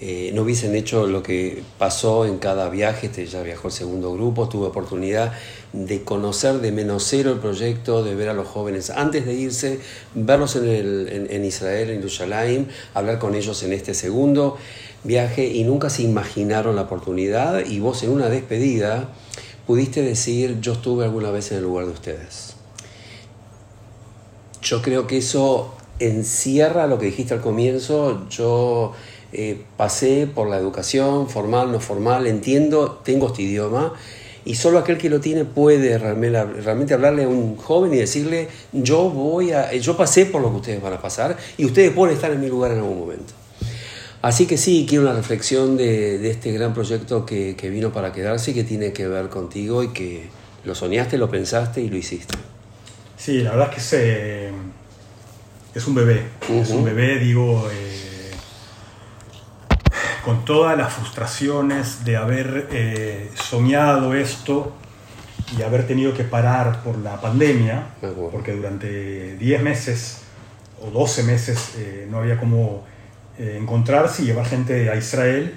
eh, 0.00 0.30
no 0.34 0.42
hubiesen 0.42 0.74
hecho 0.74 1.06
lo 1.06 1.22
que 1.22 1.62
pasó 1.78 2.24
en 2.24 2.38
cada 2.38 2.70
viaje, 2.70 3.08
este 3.08 3.26
ya 3.26 3.42
viajó 3.42 3.68
el 3.68 3.74
segundo 3.74 4.12
grupo, 4.12 4.48
tuve 4.48 4.66
oportunidad 4.68 5.32
de 5.74 6.02
conocer 6.02 6.60
de 6.60 6.72
menos 6.72 7.04
cero 7.06 7.30
el 7.30 7.38
proyecto, 7.38 8.02
de 8.02 8.14
ver 8.14 8.30
a 8.30 8.32
los 8.32 8.48
jóvenes 8.48 8.88
antes 8.88 9.26
de 9.26 9.34
irse, 9.34 9.80
verlos 10.14 10.56
en, 10.56 10.66
el, 10.66 11.28
en, 11.30 11.44
Israel, 11.44 11.90
en 11.90 11.96
Yerushalayim, 11.98 12.66
hablar 12.94 13.18
con 13.18 13.34
ellos 13.34 13.62
en 13.64 13.74
este 13.74 13.92
segundo 13.92 14.56
viaje 15.04 15.46
y 15.46 15.62
nunca 15.64 15.90
se 15.90 16.02
imaginaron 16.02 16.74
la 16.74 16.82
oportunidad 16.82 17.64
y 17.66 17.80
vos 17.80 18.02
en 18.02 18.10
una 18.10 18.28
despedida 18.28 19.08
pudiste 19.66 20.00
decir 20.02 20.58
yo 20.60 20.72
estuve 20.72 21.04
alguna 21.04 21.30
vez 21.30 21.50
en 21.52 21.58
el 21.58 21.64
lugar 21.64 21.86
de 21.86 21.92
ustedes. 21.92 22.54
yo 24.62 24.80
creo 24.80 25.06
que 25.06 25.18
eso 25.18 25.74
encierra 25.98 26.86
lo 26.86 26.98
que 26.98 27.06
dijiste 27.06 27.34
al 27.34 27.40
comienzo. 27.40 28.26
Yo 28.28 28.92
eh, 29.32 29.62
pasé 29.76 30.26
por 30.26 30.48
la 30.48 30.58
educación 30.58 31.28
formal, 31.28 31.72
no 31.72 31.80
formal, 31.80 32.26
entiendo, 32.26 33.00
tengo 33.04 33.28
este 33.28 33.42
idioma. 33.42 33.94
Y 34.44 34.56
solo 34.56 34.78
aquel 34.78 34.98
que 34.98 35.08
lo 35.08 35.20
tiene 35.20 35.44
puede 35.44 35.98
realmente, 35.98 36.94
hablarle 36.94 37.24
a 37.24 37.28
un 37.28 37.56
joven 37.56 37.94
y 37.94 37.98
decirle, 37.98 38.48
yo 38.72 39.08
voy 39.08 39.52
a, 39.52 39.72
yo 39.74 39.96
pasé 39.96 40.26
por 40.26 40.42
lo 40.42 40.50
que 40.50 40.56
ustedes 40.56 40.82
van 40.82 40.94
a 40.94 41.00
pasar 41.00 41.36
y 41.56 41.64
ustedes 41.64 41.92
pueden 41.92 42.16
estar 42.16 42.32
en 42.32 42.40
mi 42.40 42.48
lugar 42.48 42.72
en 42.72 42.78
algún 42.78 42.98
momento. 42.98 43.32
Así 44.20 44.46
que 44.46 44.56
sí, 44.56 44.84
quiero 44.88 45.04
una 45.04 45.14
reflexión 45.14 45.76
de, 45.76 46.18
de 46.18 46.30
este 46.30 46.52
gran 46.52 46.74
proyecto 46.74 47.24
que, 47.24 47.54
que, 47.56 47.70
vino 47.70 47.92
para 47.92 48.12
quedarse 48.12 48.50
y 48.50 48.54
que 48.54 48.64
tiene 48.64 48.92
que 48.92 49.06
ver 49.06 49.28
contigo 49.28 49.82
y 49.82 49.88
que 49.88 50.28
lo 50.64 50.74
soñaste, 50.74 51.18
lo 51.18 51.30
pensaste 51.30 51.80
y 51.80 51.88
lo 51.88 51.96
hiciste. 51.96 52.36
Sí, 53.16 53.42
la 53.42 53.50
verdad 53.50 53.68
es 53.70 53.74
que 53.74 53.80
es, 53.80 53.92
eh, 53.92 54.50
es 55.74 55.86
un 55.86 55.94
bebé. 55.94 56.22
Uh 56.48 56.52
-huh. 56.52 56.62
Es 56.62 56.70
un 56.70 56.84
bebé, 56.84 57.18
digo, 57.18 57.68
eh, 57.70 57.91
con 60.24 60.44
todas 60.44 60.76
las 60.76 60.92
frustraciones 60.92 62.04
de 62.04 62.16
haber 62.16 62.68
eh, 62.70 63.30
soñado 63.34 64.14
esto 64.14 64.72
y 65.58 65.62
haber 65.62 65.86
tenido 65.86 66.14
que 66.14 66.24
parar 66.24 66.82
por 66.82 66.98
la 66.98 67.20
pandemia, 67.20 67.88
-huh. 68.00 68.30
porque 68.30 68.52
durante 68.52 69.36
10 69.36 69.62
meses 69.62 70.22
o 70.80 70.90
12 70.90 71.22
meses 71.24 71.74
eh, 71.76 72.06
no 72.10 72.18
había 72.18 72.38
como 72.38 72.84
encontrarse 73.38 74.22
y 74.22 74.26
llevar 74.26 74.46
gente 74.46 74.90
a 74.90 74.94
Israel. 74.94 75.54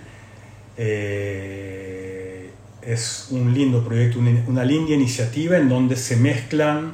es 2.82 3.28
un 3.32 3.54
lindo 3.54 3.84
proyecto, 3.84 4.20
una, 4.20 4.64
linda 4.64 4.94
iniciativa 4.94 5.58
en 5.58 5.68
donde 5.68 5.96
se 5.96 6.16
mezclan 6.16 6.94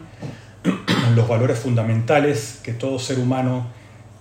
los 1.15 1.27
valores 1.27 1.59
fundamentales 1.59 2.59
que 2.63 2.73
todo 2.73 2.97
ser 2.99 3.19
humano 3.19 3.67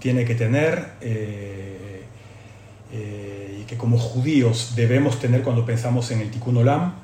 tiene 0.00 0.24
que 0.24 0.34
tener 0.34 0.92
eh, 1.00 2.02
eh, 2.92 3.19
que 3.70 3.76
como 3.76 3.98
judíos 3.98 4.72
debemos 4.74 5.20
tener 5.20 5.42
cuando 5.42 5.64
pensamos 5.64 6.10
en 6.10 6.20
el 6.20 6.30
Tikkun 6.30 6.56
Olam 6.56 6.94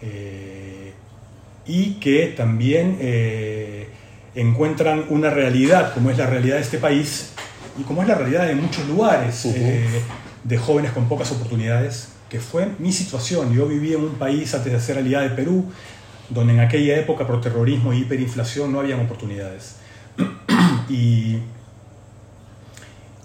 eh, 0.00 0.92
y 1.66 1.94
que 1.94 2.28
también 2.36 2.98
encuentran 4.36 5.06
una 5.08 5.30
realidad 5.30 5.92
como 5.92 6.10
es 6.10 6.16
la 6.18 6.26
realidad 6.26 6.56
de 6.56 6.62
este 6.62 6.78
país 6.78 7.32
y 7.80 7.82
como 7.82 8.02
es 8.02 8.08
la 8.08 8.14
realidad 8.14 8.46
de 8.46 8.54
muchos 8.54 8.86
lugares 8.86 9.44
uh 9.44 9.52
-huh. 9.52 9.82
de 10.44 10.56
jóvenes 10.58 10.92
con 10.92 11.08
pocas 11.08 11.32
oportunidades 11.32 12.10
que 12.28 12.38
fue 12.38 12.68
mi 12.78 12.92
situación. 12.92 13.52
Yo 13.52 13.66
viví 13.66 13.92
en 13.92 14.02
un 14.02 14.14
país 14.14 14.54
antes 14.54 14.70
de 14.70 14.78
hacer 14.78 14.94
realidad 14.96 15.22
de 15.22 15.30
Perú 15.30 15.66
donde 16.30 16.54
en 16.54 16.60
aquella 16.60 16.98
época 16.98 17.26
por 17.26 17.40
terrorismo 17.40 17.92
e 17.92 17.98
hiperinflación 17.98 18.72
no 18.72 18.80
habían 18.80 19.00
oportunidades. 19.00 19.76
y, 20.88 21.38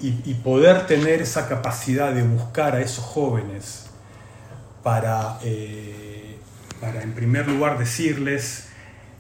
y, 0.02 0.34
poder 0.36 0.88
tener 0.88 1.22
esa 1.22 1.48
capacidad 1.50 2.14
de 2.14 2.24
buscar 2.24 2.76
a 2.76 2.82
esos 2.82 3.04
jóvenes 3.04 3.88
para, 4.82 5.38
eh, 5.44 6.38
para 6.80 7.02
en 7.02 7.14
primer 7.14 7.48
lugar, 7.48 7.78
decirles, 7.78 8.70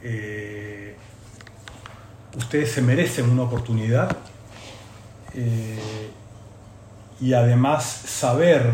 eh, 0.01 0.95
ustedes 2.37 2.71
se 2.71 2.81
merecen 2.81 3.29
una 3.29 3.43
oportunidad 3.43 4.15
eh, 5.33 6.09
y 7.19 7.33
además 7.33 7.83
saber 7.83 8.71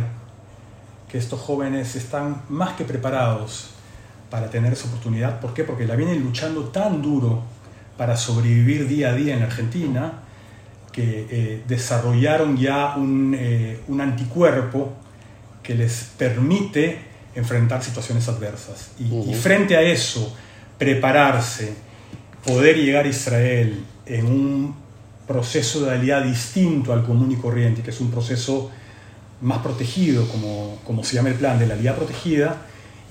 que 1.09 1.17
estos 1.17 1.39
jóvenes 1.39 1.95
están 1.95 2.43
más 2.49 2.75
que 2.75 2.83
preparados 2.83 3.71
para 4.29 4.49
tener 4.51 4.73
esa 4.73 4.87
oportunidad. 4.87 5.39
¿Por 5.39 5.53
qué? 5.55 5.63
Porque 5.63 5.87
la 5.87 5.95
vienen 5.95 6.23
luchando 6.23 6.65
tan 6.65 7.01
duro 7.01 7.41
para 7.97 8.15
sobrevivir 8.15 8.87
día 8.87 9.09
a 9.09 9.13
día 9.13 9.35
en 9.35 9.41
Argentina 9.41 10.24
que 10.95 11.27
eh, 11.29 11.63
desarrollaron 11.67 12.55
ya 12.55 12.95
un, 12.95 13.35
eh, 13.37 13.81
un, 13.89 13.99
anticuerpo 13.99 14.93
que 15.61 15.75
les 15.75 16.11
permite 16.17 16.99
enfrentar 17.35 17.83
situaciones 17.83 18.29
adversas. 18.29 18.91
Y, 18.97 19.11
uh 19.11 19.25
-huh. 19.25 19.31
y, 19.31 19.33
frente 19.33 19.75
a 19.75 19.81
eso, 19.81 20.33
prepararse, 20.77 21.73
poder 22.45 22.77
llegar 22.77 23.03
a 23.03 23.09
Israel 23.09 23.83
en 24.05 24.25
un 24.25 24.75
proceso 25.27 25.83
de 25.83 25.91
alianza 25.91 26.29
distinto 26.29 26.93
al 26.93 27.03
común 27.03 27.29
y 27.29 27.35
corriente, 27.35 27.81
que 27.81 27.89
es 27.89 27.99
un 27.99 28.09
proceso 28.09 28.71
más 29.41 29.57
protegido, 29.57 30.25
como, 30.29 30.79
como 30.85 31.03
se 31.03 31.15
llama 31.15 31.27
el 31.27 31.35
plan 31.35 31.59
de 31.59 31.67
la 31.67 31.73
alianza 31.73 31.99
protegida, 31.99 32.61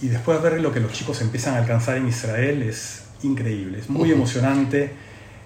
y 0.01 0.07
después 0.09 0.40
ver 0.40 0.59
lo 0.62 0.73
que 0.73 0.81
los 0.81 0.90
chicos 0.92 1.20
empiezan 1.20 1.55
a 1.55 1.59
alcanzar 1.59 1.99
en 1.99 2.09
Israel 2.09 2.62
es 2.62 3.03
increíble, 3.23 3.81
es 3.81 3.90
muy 3.90 4.09
uh 4.09 4.12
-huh. 4.12 4.16
emocionante, 4.16 4.92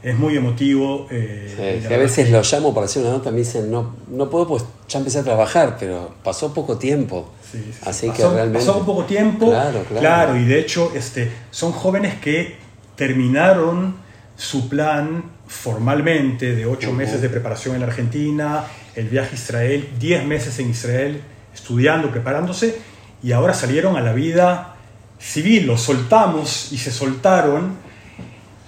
es 0.03 0.17
muy 0.17 0.37
emotivo. 0.37 1.07
Eh, 1.11 1.83
sí, 1.87 1.93
a 1.93 1.97
veces 1.99 2.31
lo 2.31 2.43
llamo 2.43 2.73
para 2.73 2.87
hacer 2.87 3.03
una 3.03 3.13
nota, 3.13 3.31
me 3.31 3.39
dicen, 3.39 3.71
no, 3.71 3.97
no 4.09 4.31
puedo, 4.31 4.47
pues 4.47 4.65
ya 4.89 4.99
empecé 4.99 5.19
a 5.19 5.25
trabajar, 5.25 5.77
pero 5.79 6.15
pasó 6.23 6.55
poco 6.55 6.79
tiempo. 6.79 7.31
Sí, 7.51 7.59
sí, 7.73 7.79
Así 7.85 8.07
pasó, 8.09 8.29
que 8.29 8.35
realmente... 8.35 8.67
Pasó 8.67 8.85
poco 8.85 9.05
tiempo, 9.05 9.51
claro, 9.51 9.83
claro. 9.89 10.01
claro, 10.01 10.37
y 10.37 10.45
de 10.45 10.61
hecho 10.61 10.93
este, 10.95 11.31
son 11.51 11.73
jóvenes 11.73 12.15
que 12.21 12.57
terminaron 12.97 13.97
su 14.37 14.69
plan 14.69 15.25
formalmente 15.47 16.55
de 16.55 16.67
ocho 16.67 16.91
uh 16.91 16.93
-huh. 16.93 16.97
meses 16.97 17.23
de 17.23 17.29
preparación 17.29 17.75
en 17.75 17.81
la 17.81 17.87
Argentina, 17.87 18.65
el 18.95 19.09
viaje 19.09 19.31
a 19.33 19.35
Israel, 19.35 19.89
diez 19.99 20.25
meses 20.25 20.59
en 20.59 20.71
Israel, 20.71 21.23
estudiando, 21.55 22.11
preparándose, 22.11 22.79
y 23.23 23.33
ahora 23.33 23.55
salieron 23.55 23.97
a 23.97 24.01
la 24.01 24.13
vida 24.13 24.77
civil, 25.19 25.67
los 25.67 25.81
soltamos 25.81 26.71
y 26.73 26.79
se 26.79 26.93
soltaron 26.93 27.88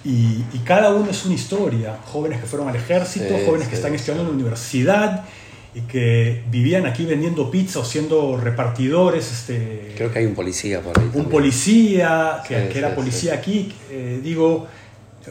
y, 0.03 0.43
y 0.53 0.61
cada 0.65 0.93
uno 0.93 1.09
es 1.09 1.25
una 1.25 1.35
historia, 1.35 1.97
jóvenes 2.05 2.39
que 2.41 2.47
fueron 2.47 2.69
al 2.69 2.75
ejército, 2.75 3.37
sí, 3.37 3.45
jóvenes 3.45 3.65
sí. 3.65 3.69
que 3.69 3.75
están 3.75 3.93
estudiando 3.93 4.23
en 4.23 4.29
la 4.29 4.33
universidad 4.33 5.25
y 5.73 5.81
que 5.81 6.43
vivían 6.49 6.85
aquí 6.85 7.05
vendiendo 7.05 7.49
pizza 7.49 7.79
o 7.79 7.85
siendo 7.85 8.37
repartidores. 8.37 9.31
Este, 9.31 9.93
Creo 9.95 10.11
que 10.11 10.19
hay 10.19 10.25
un 10.25 10.35
policía 10.35 10.81
por 10.81 10.97
ahí. 10.97 11.05
Un 11.05 11.11
también. 11.11 11.29
policía 11.29 12.41
que, 12.47 12.63
sí, 12.63 12.69
que 12.73 12.79
era 12.79 12.95
policía 12.95 13.35
aquí, 13.35 13.73
eh, 13.89 14.19
digo, 14.21 14.67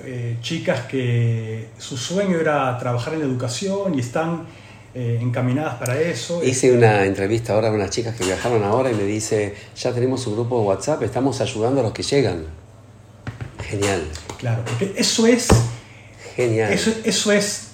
eh, 0.04 0.37
chicas 0.40 0.83
que 0.83 1.68
su 1.78 1.96
sueño 1.96 2.38
era 2.38 2.78
trabajar 2.78 3.14
en 3.14 3.20
la 3.20 3.26
educación 3.26 3.94
y 3.94 4.00
están 4.00 4.46
eh, 4.94 5.18
encaminadas 5.20 5.74
para 5.74 6.00
eso. 6.00 6.42
Hice 6.42 6.72
una 6.72 7.04
entrevista 7.04 7.52
ahora 7.54 7.68
a 7.68 7.72
unas 7.72 7.90
chicas 7.90 8.16
que 8.16 8.24
viajaron 8.24 8.62
ahora 8.64 8.90
y 8.90 8.94
me 8.94 9.04
dice, 9.04 9.54
ya 9.76 9.92
tenemos 9.92 10.26
un 10.26 10.35
grupo 10.35 10.61
de 10.61 10.66
WhatsApp, 10.68 11.02
estamos 11.02 11.40
ayudando 11.40 11.80
a 11.80 11.83
los 11.83 11.92
que 11.92 12.02
llegan. 12.02 12.44
Genial. 13.68 14.02
Claro, 14.40 14.64
porque 14.64 14.94
eso 14.96 15.26
es... 15.26 15.48
Genial. 16.35 16.72
Eso, 16.72 16.92
eso 17.05 17.33
es, 17.33 17.68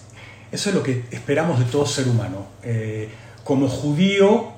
eso 0.50 0.68
es 0.70 0.74
lo 0.74 0.82
que 0.82 1.04
esperamos 1.10 1.58
de 1.58 1.64
todo 1.66 1.86
ser 1.86 2.08
humano. 2.08 2.46
Eh, 2.64 3.08
como 3.44 3.68
judío, 3.68 4.52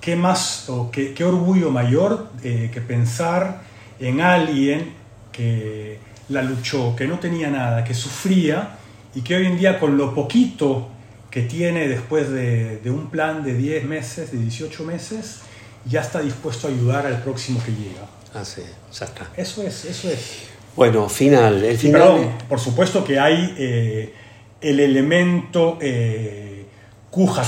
¿qué 0.00 0.16
más 0.16 0.68
o 0.68 0.90
qué, 0.90 1.14
qué 1.14 1.24
orgullo 1.24 1.70
mayor 1.70 2.28
eh, 2.42 2.70
que 2.72 2.80
pensar 2.82 3.62
en 3.98 4.20
alguien 4.20 4.92
que 5.32 5.98
la 6.28 6.42
luchó, 6.42 6.94
que 6.94 7.06
no 7.06 7.18
tenía 7.18 7.48
nada, 7.48 7.84
que 7.84 7.94
sufría 7.94 8.76
y 9.14 9.22
que 9.22 9.36
hoy 9.36 9.46
en 9.46 9.58
día 9.58 9.78
con 9.78 9.96
lo 9.96 10.14
poquito 10.14 10.88
que 11.30 11.42
tiene 11.42 11.88
después 11.88 12.28
de, 12.30 12.78
de, 12.78 12.90
un 12.90 13.08
plan 13.08 13.42
de 13.42 13.54
10 13.54 13.84
meses, 13.84 14.32
de 14.32 14.38
18 14.38 14.84
meses, 14.84 15.40
ya 15.86 16.00
está 16.00 16.20
dispuesto 16.20 16.66
a 16.66 16.70
ayudar 16.70 17.06
al 17.06 17.22
próximo 17.22 17.62
que 17.64 17.72
llega. 17.72 18.06
Ah, 18.34 18.44
sí, 18.44 18.62
ya 18.92 19.06
está. 19.06 19.30
Eso 19.36 19.62
es, 19.62 19.84
eso 19.84 20.10
es. 20.10 20.49
Bueno, 20.80 21.10
final. 21.10 21.62
El 21.62 21.76
final... 21.76 22.00
Perdón, 22.00 22.28
por 22.48 22.58
supuesto 22.58 23.04
que 23.04 23.20
hay 23.20 23.54
eh, 23.58 24.14
el 24.62 24.80
elemento 24.80 25.76
eh, 25.78 26.64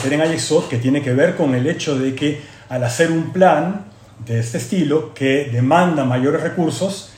Keren 0.03 0.21
Ayesot 0.21 0.69
que 0.69 0.77
tiene 0.77 1.01
que 1.01 1.15
ver 1.15 1.35
con 1.35 1.55
el 1.55 1.67
hecho 1.67 1.99
de 1.99 2.15
que 2.15 2.43
al 2.69 2.85
hacer 2.85 3.11
un 3.11 3.33
plan 3.33 3.87
de 4.27 4.39
este 4.39 4.59
estilo 4.59 5.15
que 5.15 5.49
demanda 5.51 6.05
mayores 6.05 6.43
recursos, 6.43 7.13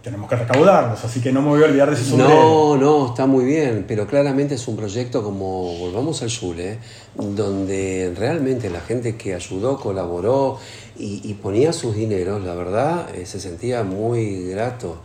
tenemos 0.00 0.30
que 0.30 0.36
recaudarlos, 0.36 1.04
así 1.04 1.20
que 1.20 1.32
no 1.32 1.42
me 1.42 1.48
voy 1.48 1.62
a 1.64 1.64
olvidar 1.64 1.88
de 1.90 1.96
ese 1.96 2.04
sombrero. 2.04 2.34
No, 2.34 2.76
no, 2.76 3.06
está 3.08 3.26
muy 3.26 3.44
bien, 3.44 3.84
pero 3.88 4.06
claramente 4.06 4.54
es 4.54 4.68
un 4.68 4.76
proyecto 4.76 5.24
como 5.24 5.76
Volvamos 5.76 6.22
al 6.22 6.30
Zule, 6.30 6.78
donde 7.16 8.14
realmente 8.16 8.70
la 8.70 8.80
gente 8.80 9.16
que 9.16 9.34
ayudó, 9.34 9.76
colaboró 9.80 10.60
y, 10.96 11.20
y 11.28 11.34
ponía 11.34 11.72
sus 11.72 11.96
dineros, 11.96 12.44
la 12.44 12.54
verdad, 12.54 13.12
eh, 13.12 13.26
se 13.26 13.40
sentía 13.40 13.82
muy 13.82 14.50
grato. 14.50 14.98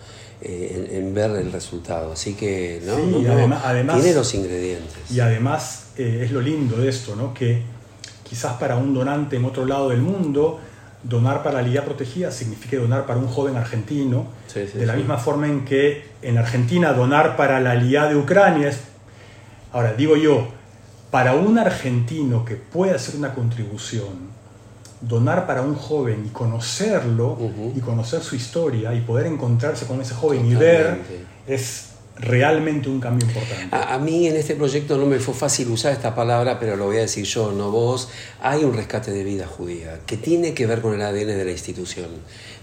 Eh, 0.46 0.90
en, 0.92 0.98
en, 0.98 1.14
ver 1.14 1.32
el 1.32 1.54
resultado. 1.54 2.12
Así 2.12 2.34
que, 2.34 2.82
¿no? 2.86 2.98
Sí, 2.98 3.02
no, 3.06 3.22
no 3.22 3.32
además, 3.32 3.62
además, 3.64 4.02
tiene 4.02 4.14
los 4.14 4.34
ingredientes. 4.36 5.10
Y 5.10 5.22
además 5.22 5.86
eh, 5.98 6.24
es 6.26 6.32
lo 6.32 6.42
lindo 6.42 6.76
de 6.76 6.90
esto, 6.90 7.16
¿no? 7.16 7.34
Que 7.34 7.62
quizás 8.28 8.58
para 8.58 8.76
un 8.76 8.94
donante 8.94 9.38
en 9.38 9.46
otro 9.46 9.66
lado 9.66 9.88
del 9.88 10.02
mundo, 10.02 10.60
donar 11.02 11.44
para 11.44 11.62
la 11.62 11.68
Liga 11.68 11.86
Protegida 11.86 12.30
significa 12.30 12.76
donar 12.76 13.06
para 13.06 13.20
un 13.20 13.28
joven 13.28 13.56
argentino, 13.56 14.28
sí, 14.48 14.68
sí, 14.70 14.78
de 14.78 14.86
la 14.86 14.96
misma 14.96 15.18
forma 15.18 15.48
en 15.48 15.64
que 15.64 16.10
en 16.22 16.38
Argentina 16.38 16.92
donar 16.92 17.38
para 17.38 17.62
la 17.62 17.76
Liga 17.76 18.10
de 18.10 18.18
Ucrania 18.18 18.68
es... 18.68 18.82
Ahora, 19.72 19.94
digo 19.94 20.18
yo, 20.18 20.50
para 21.10 21.36
un 21.36 21.58
argentino 21.58 22.44
que 22.44 22.56
pueda 22.56 22.96
hacer 22.96 23.16
una 23.16 23.34
contribución, 23.34 24.33
donar 25.08 25.46
para 25.46 25.62
un 25.62 25.76
joven 25.76 26.24
y 26.26 26.30
conocerlo 26.30 27.38
uh 27.40 27.52
-huh. 27.52 27.78
y 27.78 27.80
conocer 27.80 28.22
su 28.22 28.36
historia 28.36 28.94
y 28.94 29.02
poder 29.02 29.28
encontrarse 29.28 29.86
con 29.86 30.02
ese 30.02 30.14
joven 30.14 30.54
Totalmente. 30.54 31.14
y 31.14 31.18
ver 31.18 31.26
es 31.48 31.90
realmente 32.16 32.90
un 32.90 33.00
cambio 33.00 33.28
importante. 33.28 33.76
A, 33.76 33.96
a, 33.96 33.98
mí 34.00 34.28
en 34.28 34.36
este 34.36 34.56
proyecto 34.56 34.98
no 34.98 35.06
me 35.06 35.20
fue 35.20 35.34
fácil 35.34 35.70
usar 35.70 35.94
esta 35.94 36.14
palabra, 36.14 36.60
pero 36.60 36.76
lo 36.76 36.86
voy 36.86 36.98
a 36.98 37.02
decir 37.02 37.26
yo, 37.26 37.52
no 37.52 37.72
vos. 37.72 38.10
Hay 38.42 38.64
un 38.64 38.74
rescate 38.74 39.12
de 39.12 39.24
vida 39.24 39.48
judía 39.48 40.00
que 40.06 40.18
tiene 40.18 40.54
que 40.54 40.68
ver 40.68 40.82
con 40.82 40.94
el 40.94 41.02
ADN 41.02 41.28
de 41.28 41.46
la 41.46 41.52
institución. 41.52 42.10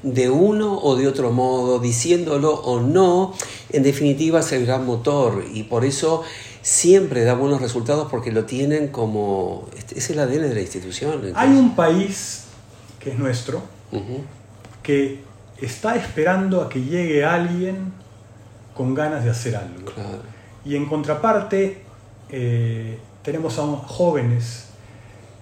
De 0.02 0.30
uno 0.30 0.78
o 0.78 0.96
de 0.96 1.08
otro 1.08 1.32
modo, 1.32 1.78
diciéndolo 1.78 2.54
o 2.54 2.80
no, 2.80 3.34
en 3.70 3.82
definitiva 3.82 4.40
es 4.40 4.52
el 4.52 4.66
gran 4.66 4.86
motor 4.86 5.44
y 5.52 5.64
por 5.64 5.84
eso 5.84 6.22
siempre 6.62 7.24
da 7.24 7.34
buenos 7.34 7.60
resultados 7.60 8.08
porque 8.10 8.32
lo 8.32 8.44
tienen 8.44 8.88
como... 8.88 9.68
Es 9.94 10.10
el 10.10 10.18
ADN 10.18 10.42
de 10.42 10.54
la 10.54 10.60
institución. 10.60 11.12
Entonces. 11.14 11.36
Hay 11.36 11.50
un 11.50 11.74
país 11.74 12.44
que 12.98 13.10
es 13.10 13.18
nuestro, 13.18 13.62
uh 13.92 13.96
-huh. 13.96 14.20
que 14.82 15.20
está 15.60 15.96
esperando 15.96 16.62
a 16.62 16.68
que 16.68 16.80
llegue 16.82 17.24
alguien 17.24 17.92
con 18.74 18.94
ganas 18.94 19.24
de 19.24 19.30
hacer 19.30 19.56
algo. 19.56 19.92
Claro. 19.92 20.22
Y 20.64 20.76
en 20.76 20.86
contraparte, 20.86 21.82
eh, 22.28 22.98
tenemos 23.22 23.58
a 23.58 23.62
jóvenes 23.62 24.66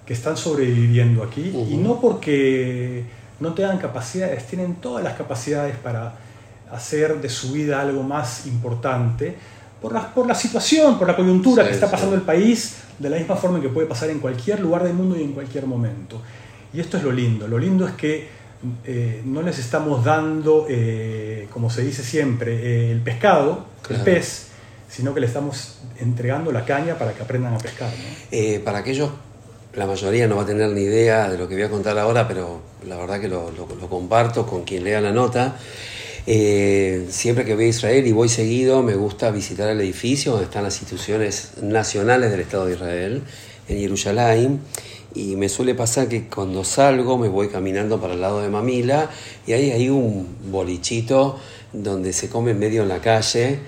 que 0.06 0.14
están 0.14 0.36
sobreviviendo 0.36 1.22
aquí 1.22 1.50
uh 1.52 1.66
-huh. 1.66 1.70
y 1.70 1.76
no 1.76 2.00
porque 2.00 3.04
no 3.40 3.52
tengan 3.54 3.78
capacidades, 3.78 4.46
tienen 4.46 4.76
todas 4.76 5.04
las 5.04 5.14
capacidades 5.14 5.76
para 5.76 6.14
hacer 6.70 7.20
de 7.20 7.28
su 7.28 7.52
vida 7.52 7.80
algo 7.80 8.02
más 8.02 8.46
importante 8.46 9.36
por 9.80 9.92
la, 9.92 10.12
por 10.12 10.26
la 10.26 10.34
situación, 10.34 10.98
por 10.98 11.06
la 11.06 11.16
coyuntura 11.16 11.62
sí, 11.62 11.68
que 11.68 11.74
está 11.74 11.90
pasando 11.90 12.14
sí. 12.14 12.20
el 12.20 12.26
país, 12.26 12.76
de 12.98 13.10
la 13.10 13.16
misma 13.16 13.36
forma 13.36 13.60
que 13.60 13.68
puede 13.68 13.86
pasar 13.86 14.10
en 14.10 14.18
cualquier 14.18 14.60
lugar 14.60 14.82
del 14.84 14.94
mundo 14.94 15.16
y 15.16 15.22
en 15.22 15.32
cualquier 15.32 15.66
momento. 15.66 16.20
Y 16.72 16.80
esto 16.80 16.96
es 16.96 17.02
lo 17.02 17.12
lindo. 17.12 17.46
Lo 17.46 17.58
lindo 17.58 17.86
es 17.86 17.94
que 17.94 18.28
eh, 18.84 19.22
no 19.24 19.42
les 19.42 19.58
estamos 19.58 20.04
dando, 20.04 20.66
eh, 20.68 21.46
como 21.52 21.70
se 21.70 21.82
dice 21.82 22.02
siempre, 22.02 22.54
eh, 22.54 22.92
el 22.92 23.00
pescado, 23.00 23.66
claro. 23.82 24.00
el 24.00 24.04
pez, 24.04 24.48
sino 24.88 25.14
que 25.14 25.20
le 25.20 25.26
estamos 25.26 25.78
entregando 26.00 26.50
la 26.50 26.64
caña 26.64 26.98
para 26.98 27.12
que 27.12 27.22
aprendan 27.22 27.54
a 27.54 27.58
pescar. 27.58 27.90
¿no? 27.90 28.64
para 28.64 28.78
aquellos, 28.78 29.10
la 29.74 29.86
mayoría 29.86 30.26
no 30.26 30.36
va 30.36 30.42
a 30.42 30.46
tener 30.46 30.70
ni 30.70 30.82
idea 30.82 31.30
de 31.30 31.38
lo 31.38 31.46
que 31.46 31.54
voy 31.54 31.64
a 31.64 31.70
contar 31.70 31.96
ahora, 31.98 32.26
pero 32.26 32.60
la 32.86 32.96
verdad 32.96 33.20
que 33.20 33.28
lo, 33.28 33.52
lo, 33.52 33.68
lo 33.80 33.88
comparto 33.88 34.44
con 34.46 34.64
quien 34.64 34.82
lea 34.82 35.00
la 35.00 35.12
nota. 35.12 35.56
Eh, 36.26 37.06
siempre 37.10 37.44
que 37.44 37.54
voy 37.54 37.64
a 37.64 37.68
Israel 37.68 38.06
y 38.06 38.12
voy 38.12 38.28
seguido, 38.28 38.82
me 38.82 38.94
gusta 38.94 39.30
visitar 39.30 39.68
el 39.68 39.80
edificio 39.80 40.32
donde 40.32 40.46
están 40.46 40.64
las 40.64 40.80
instituciones 40.80 41.52
nacionales 41.62 42.30
del 42.30 42.40
Estado 42.40 42.66
de 42.66 42.74
Israel, 42.74 43.22
en 43.68 43.78
Jerusalén. 43.78 44.60
Y 45.14 45.36
me 45.36 45.48
suele 45.48 45.74
pasar 45.74 46.08
que 46.08 46.28
cuando 46.28 46.64
salgo 46.64 47.16
me 47.16 47.28
voy 47.28 47.48
caminando 47.48 48.00
para 48.00 48.14
el 48.14 48.20
lado 48.20 48.42
de 48.42 48.50
Mamila 48.50 49.10
y 49.46 49.52
ahí 49.52 49.70
hay 49.70 49.88
un 49.88 50.36
bolichito 50.50 51.38
donde 51.72 52.12
se 52.12 52.28
come 52.28 52.54
medio 52.54 52.82
en 52.82 52.88
la 52.88 53.00
calle. 53.00 53.58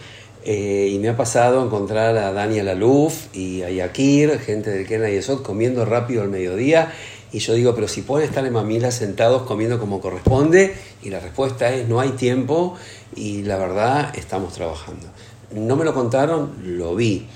Eh, 0.45 0.91
y 0.93 0.99
me 0.99 1.11
ha 1.11 1.17
pasado 1.17 1.65
encontrar 1.65 2.17
a 2.17 2.33
Daniel 2.33 2.69
Aluf 2.69 3.35
y 3.35 3.63
a 3.63 3.71
Yakir, 3.71 4.39
gente 4.39 4.71
del 4.71 4.87
Kena 4.87 5.11
y 5.11 5.17
Esot, 5.17 5.43
comiendo 5.43 5.85
rápido 5.85 6.23
al 6.23 6.31
mediodía 6.31 6.93
y 7.33 7.39
yo 7.39 7.55
digo, 7.55 7.75
pero 7.75 7.87
si 7.87 8.03
pueden 8.03 8.29
estar 8.29 8.45
en 8.45 8.53
mamila 8.53 8.91
sentados 8.91 9.43
comiendo 9.43 9.79
como 9.79 10.01
corresponde, 10.01 10.75
y 11.03 11.11
la 11.11 11.21
respuesta 11.21 11.73
es, 11.73 11.89
no 11.89 12.01
hay 12.01 12.11
tiempo, 12.11 12.77
y 13.17 13.43
la 13.43 13.57
verdad, 13.57 14.13
estamos 14.17 14.53
trabajando. 14.53 15.07
No 15.55 15.77
me 15.77 15.85
lo 15.85 15.95
contaron, 15.95 16.53
lo 16.65 16.95
vi. 16.95 17.27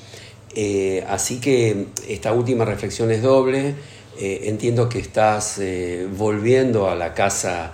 Eh, 0.55 1.05
así 1.09 1.41
que 1.41 1.87
esta 2.09 2.33
última 2.33 2.65
reflexión 2.65 3.11
es 3.11 3.23
doble. 3.23 3.75
Eh, 4.21 4.43
entiendo 4.45 4.89
que 4.89 5.01
estás 5.01 5.59
eh, 5.59 6.07
volviendo 6.17 6.89
a 6.89 6.95
la 6.95 7.15
casa 7.15 7.73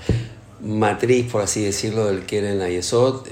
matriz, 0.62 1.30
por 1.30 1.42
así 1.42 1.62
decirlo, 1.62 2.06
del 2.06 2.24
Keren 2.24 2.60
Ayesot. 2.62 3.28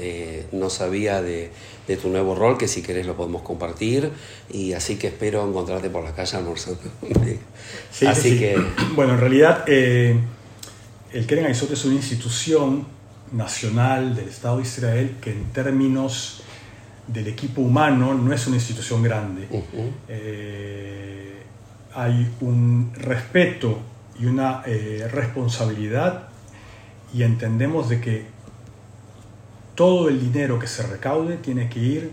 no 0.53 0.69
sabía 0.69 1.23
de, 1.23 1.51
de 1.89 1.97
tu 1.97 2.11
nuevo 2.11 2.35
rol, 2.35 2.59
que 2.59 2.69
si 2.69 2.83
querés 2.83 3.07
lo 3.07 3.17
podemos 3.17 3.43
compartir. 3.43 4.11
Y 4.53 4.75
así 4.75 4.97
que 4.97 5.09
espero 5.09 5.49
encontrarte 5.49 5.89
por 5.89 6.05
la 6.05 6.15
calle 6.15 6.37
almorzando. 6.37 6.81
sí, 7.91 8.07
así 8.07 8.33
sí. 8.33 8.39
que... 8.39 8.57
Bueno, 8.95 9.15
en 9.15 9.21
realidad 9.21 9.65
eh, 9.67 10.21
el 11.13 11.27
Keren 11.27 11.47
Aizot 11.47 11.71
es 11.71 11.85
una 11.85 11.95
institución 11.95 12.87
nacional 13.33 14.15
del 14.15 14.29
Estado 14.29 14.57
de 14.59 14.63
Israel 14.63 15.17
que 15.21 15.33
en 15.33 15.45
términos 15.53 16.43
del 17.07 17.29
equipo 17.29 17.63
humano 17.63 18.15
no 18.15 18.33
es 18.33 18.47
una 18.47 18.57
institución 18.57 19.03
grande. 19.03 19.47
Uh 19.51 19.57
-huh. 19.59 19.91
eh, 20.09 21.43
hay 21.95 22.31
un 22.41 22.93
respeto 22.95 23.79
y 24.21 24.27
una 24.27 24.63
eh, 24.67 25.09
responsabilidad 25.11 26.29
y 27.15 27.23
entendemos 27.23 27.89
de 27.89 28.01
que 28.01 28.27
todo 29.75 30.09
el 30.09 30.21
dinero 30.21 30.59
que 30.59 30.67
se 30.67 30.83
recaude 30.83 31.37
tiene 31.37 31.69
que 31.69 31.81
ir 31.81 32.11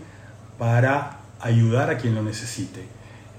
para 0.58 1.20
ayudar 1.40 1.90
a 1.90 1.98
quien 1.98 2.14
lo 2.14 2.22
necesite. 2.22 2.84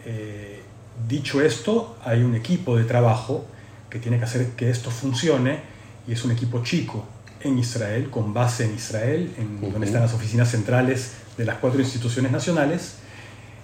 Eh, 0.06 0.62
dicho 1.08 1.42
esto, 1.42 1.98
hay 2.04 2.22
un 2.22 2.36
equipo 2.36 2.78
de 2.78 2.84
trabajo 2.84 3.46
que 3.90 4.00
tiene 4.00 4.18
que 4.18 4.26
hacer 4.26 4.48
que 4.52 4.70
esto 4.70 4.92
funcione 4.92 5.60
y 6.08 6.14
es 6.14 6.24
un 6.24 6.32
equipo 6.32 6.64
chico 6.64 7.06
en 7.42 7.58
Israel, 7.60 8.10
con 8.10 8.34
base 8.34 8.66
en 8.66 8.76
Israel, 8.76 9.34
en 9.38 9.58
uh 9.58 9.68
-huh. 9.68 9.72
donde 9.72 9.88
están 9.88 10.02
las 10.02 10.14
oficinas 10.14 10.50
centrales 10.50 11.14
de 11.38 11.46
las 11.46 11.58
cuatro 11.58 11.80
instituciones 11.80 12.32
nacionales, 12.32 12.96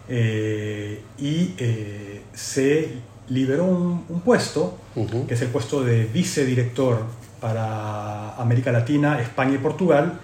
eh, 0.10 1.02
y 1.18 1.56
eh, 1.58 2.22
se 2.34 2.90
liberó 3.30 3.64
un, 3.66 4.06
un 4.10 4.22
puesto, 4.22 4.78
uh 4.96 5.06
-huh. 5.06 5.26
que 5.26 5.34
es 5.34 5.42
el 5.42 5.48
puesto 5.48 5.84
de 5.84 6.06
vicedirector 6.06 7.06
para 7.40 8.36
América 8.36 8.72
Latina, 8.72 9.20
España 9.22 9.56
y 9.56 9.58
Portugal, 9.58 10.20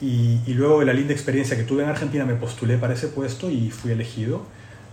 y, 0.00 0.40
y, 0.46 0.52
luego 0.52 0.80
de 0.80 0.86
la 0.86 0.92
linda 0.92 1.14
experiencia 1.14 1.56
que 1.56 1.62
tuve 1.62 1.82
en 1.82 1.88
Argentina 1.88 2.26
me 2.26 2.34
postulé 2.34 2.76
para 2.76 2.92
ese 2.92 3.08
puesto 3.08 3.50
y 3.50 3.70
fui 3.70 3.92
elegido. 3.92 4.42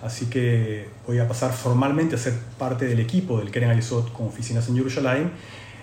Así 0.04 0.26
que 0.26 0.86
voy 1.08 1.20
a 1.20 1.28
pasar 1.28 1.54
formalmente 1.54 2.16
a 2.16 2.18
ser 2.18 2.34
parte 2.58 2.86
del 2.86 3.00
equipo 3.00 3.39
del 3.39 3.52
Keren 3.52 3.70
Alisot 3.70 4.12
con 4.12 4.28
oficinas 4.28 4.68
en 4.68 4.76
Jerusalén. 4.76 5.32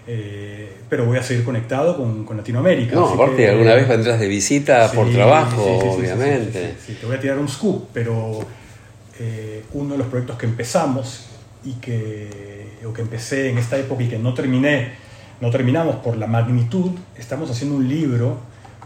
Eh, 0.07 0.77
pero 0.89 1.05
voy 1.05 1.19
a 1.19 1.23
seguir 1.23 1.45
conectado 1.45 1.97
con, 1.97 2.25
con 2.25 2.37
Latinoamérica. 2.37 2.95
No, 2.95 3.09
aparte, 3.09 3.37
que, 3.37 3.49
alguna 3.49 3.75
vez 3.75 3.89
vendrás 3.89 4.19
de 4.19 4.29
visita 4.29 4.89
sí, 4.89 4.97
por 4.97 5.11
trabajo, 5.11 5.63
sí, 5.65 5.89
sí, 5.89 5.97
obviamente. 6.01 6.75
Sí, 6.85 6.99
te 7.01 7.07
voy 7.07 7.17
a 7.17 7.21
tirar 7.21 7.39
un 7.39 7.49
scoop, 7.49 7.89
pero 7.93 8.41
eh, 9.19 9.63
uno 9.73 9.93
de 9.93 9.99
los 9.99 10.09
proyectos 10.09 10.37
que 10.37 10.47
empezamos 10.47 11.27
y 11.65 11.75
que, 11.75 12.79
o 12.87 12.93
que 12.93 13.03
empecé 13.03 13.51
en 13.51 13.59
esta 13.59 13.79
época 13.79 14.03
y 14.03 14.09
que 14.09 14.19
no 14.19 14.35
terminé, 14.35 14.93
no 15.41 15.51
terminamos 15.51 15.97
por 15.97 16.17
la 16.17 16.27
magnitud, 16.27 16.91
estamos 17.17 17.51
haciendo 17.51 17.77
un 17.77 17.89
libro 17.89 18.39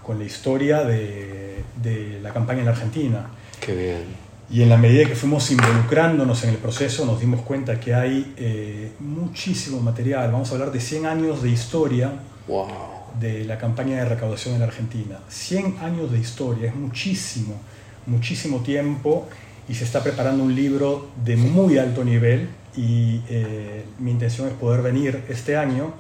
con 0.02 0.18
la 0.18 0.24
historia 0.24 0.82
de, 0.82 1.62
de, 1.82 2.18
la 2.22 2.32
campaña 2.32 2.60
en 2.60 2.66
la 2.66 2.72
Argentina. 2.72 3.26
Qué 3.60 3.74
bien. 3.74 4.23
Y 4.50 4.62
en 4.62 4.68
la 4.68 4.76
medida 4.76 5.06
que 5.06 5.14
fuimos 5.14 5.50
involucrándonos 5.50 6.44
en 6.44 6.50
el 6.50 6.56
proceso, 6.56 7.06
nos 7.06 7.18
dimos 7.18 7.40
cuenta 7.42 7.80
que 7.80 7.94
hay 7.94 8.34
eh, 8.36 8.92
muchísimo 9.00 9.80
material. 9.80 10.30
Vamos 10.30 10.50
a 10.50 10.54
hablar 10.54 10.70
de 10.70 10.80
100 10.80 11.06
años 11.06 11.42
de 11.42 11.50
historia 11.50 12.12
wow. 12.46 12.68
de 13.18 13.44
la 13.44 13.58
campaña 13.58 13.96
de 13.98 14.04
recaudación 14.04 14.54
en 14.54 14.60
la 14.60 14.66
Argentina. 14.66 15.18
100 15.28 15.78
años 15.80 16.12
de 16.12 16.18
historia, 16.18 16.68
es 16.68 16.74
muchísimo, 16.74 17.54
muchísimo 18.06 18.60
tiempo 18.60 19.28
y 19.68 19.74
se 19.74 19.84
está 19.84 20.02
preparando 20.02 20.44
un 20.44 20.54
libro 20.54 21.08
de 21.24 21.36
muy 21.36 21.78
alto 21.78 22.04
nivel 22.04 22.48
y 22.76 23.20
eh, 23.28 23.84
mi 23.98 24.10
intención 24.10 24.48
es 24.48 24.54
poder 24.54 24.82
venir 24.82 25.24
este 25.28 25.56
año 25.56 25.94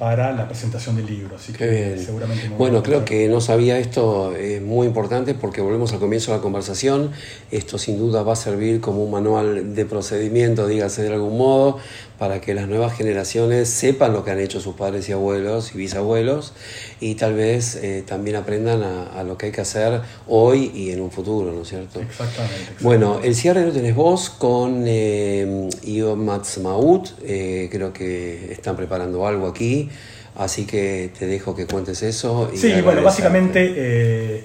para 0.00 0.32
la 0.32 0.48
presentación 0.48 0.96
del 0.96 1.04
libro. 1.04 1.36
Así 1.36 1.52
que 1.52 1.68
bien. 1.68 2.02
seguramente 2.02 2.48
Bueno, 2.56 2.82
creo 2.82 3.04
que 3.04 3.28
no 3.28 3.42
sabía 3.42 3.78
esto, 3.78 4.34
es 4.34 4.62
muy 4.62 4.86
importante 4.86 5.34
porque 5.34 5.60
volvemos 5.60 5.92
al 5.92 5.98
comienzo 5.98 6.30
de 6.30 6.38
la 6.38 6.42
conversación. 6.42 7.10
Esto 7.50 7.76
sin 7.76 7.98
duda 7.98 8.22
va 8.22 8.32
a 8.32 8.36
servir 8.36 8.80
como 8.80 9.04
un 9.04 9.10
manual 9.10 9.74
de 9.74 9.84
procedimiento, 9.84 10.66
dígase 10.66 11.02
de 11.02 11.12
algún 11.12 11.36
modo, 11.36 11.80
para 12.18 12.40
que 12.40 12.54
las 12.54 12.66
nuevas 12.66 12.96
generaciones 12.96 13.68
sepan 13.68 14.14
lo 14.14 14.24
que 14.24 14.30
han 14.30 14.40
hecho 14.40 14.60
sus 14.60 14.74
padres 14.74 15.08
y 15.10 15.12
abuelos 15.12 15.74
y 15.74 15.78
bisabuelos 15.78 16.54
y 17.00 17.14
tal 17.16 17.34
vez 17.34 17.76
eh, 17.76 18.02
también 18.06 18.36
aprendan 18.36 18.82
a, 18.82 19.06
a, 19.06 19.22
lo 19.22 19.36
que 19.38 19.46
hay 19.46 19.52
que 19.52 19.62
hacer 19.62 20.00
hoy 20.28 20.70
y 20.74 20.90
en 20.90 21.00
un 21.00 21.10
futuro, 21.10 21.52
¿no 21.52 21.62
es 21.62 21.68
cierto? 21.68 22.00
Exactamente. 22.00 22.56
exactamente. 22.56 22.84
Bueno, 22.84 23.20
el 23.22 23.34
cierre 23.34 23.66
lo 23.66 23.72
tenés 23.72 23.94
vos 23.94 24.30
con 24.30 24.84
eh, 24.86 25.68
Iom 25.84 26.24
Matzmaut, 26.24 27.08
eh, 27.22 27.68
creo 27.70 27.92
que 27.92 28.52
están 28.52 28.76
preparando 28.76 29.26
algo 29.26 29.46
aquí. 29.46 29.89
Así 30.36 30.64
que 30.64 31.12
te 31.18 31.26
dejo 31.26 31.54
que 31.54 31.66
cuentes 31.66 32.02
eso. 32.02 32.50
Y 32.52 32.56
sí, 32.56 32.80
bueno, 32.82 33.02
básicamente 33.02 33.74
eh, 33.76 34.44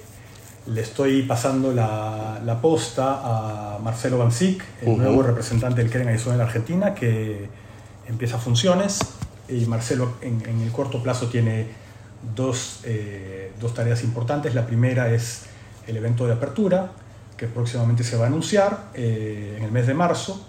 le 0.67 0.81
estoy 0.81 1.23
pasando 1.23 1.71
la, 1.71 2.41
la, 2.43 2.59
posta 2.59 3.21
a 3.23 3.79
Marcelo 3.79 4.17
Bansic, 4.17 4.63
el 4.81 4.89
uh 4.89 4.93
-huh. 4.93 4.97
nuevo 4.97 5.23
representante 5.23 5.81
del 5.81 5.91
Keren 5.91 6.07
Arizona 6.07 6.33
en 6.33 6.39
la 6.39 6.45
Argentina, 6.45 6.95
que 6.95 7.47
empieza 8.07 8.37
funciones. 8.37 8.99
Y 9.47 9.65
Marcelo 9.67 10.15
en, 10.21 10.41
en 10.47 10.61
el 10.61 10.71
corto 10.71 11.03
plazo 11.03 11.27
tiene 11.27 11.67
dos, 12.35 12.79
eh, 12.83 13.51
dos, 13.59 13.73
tareas 13.73 14.03
importantes. 14.03 14.55
La 14.55 14.65
primera 14.65 15.13
es 15.13 15.43
el 15.87 15.97
evento 15.97 16.25
de 16.25 16.33
apertura, 16.33 16.91
que 17.37 17.47
próximamente 17.47 18.03
se 18.03 18.17
va 18.17 18.25
a 18.25 18.27
anunciar 18.27 18.85
eh, 18.93 19.55
en 19.57 19.63
el 19.63 19.71
mes 19.71 19.87
de 19.87 19.93
marzo, 19.93 20.41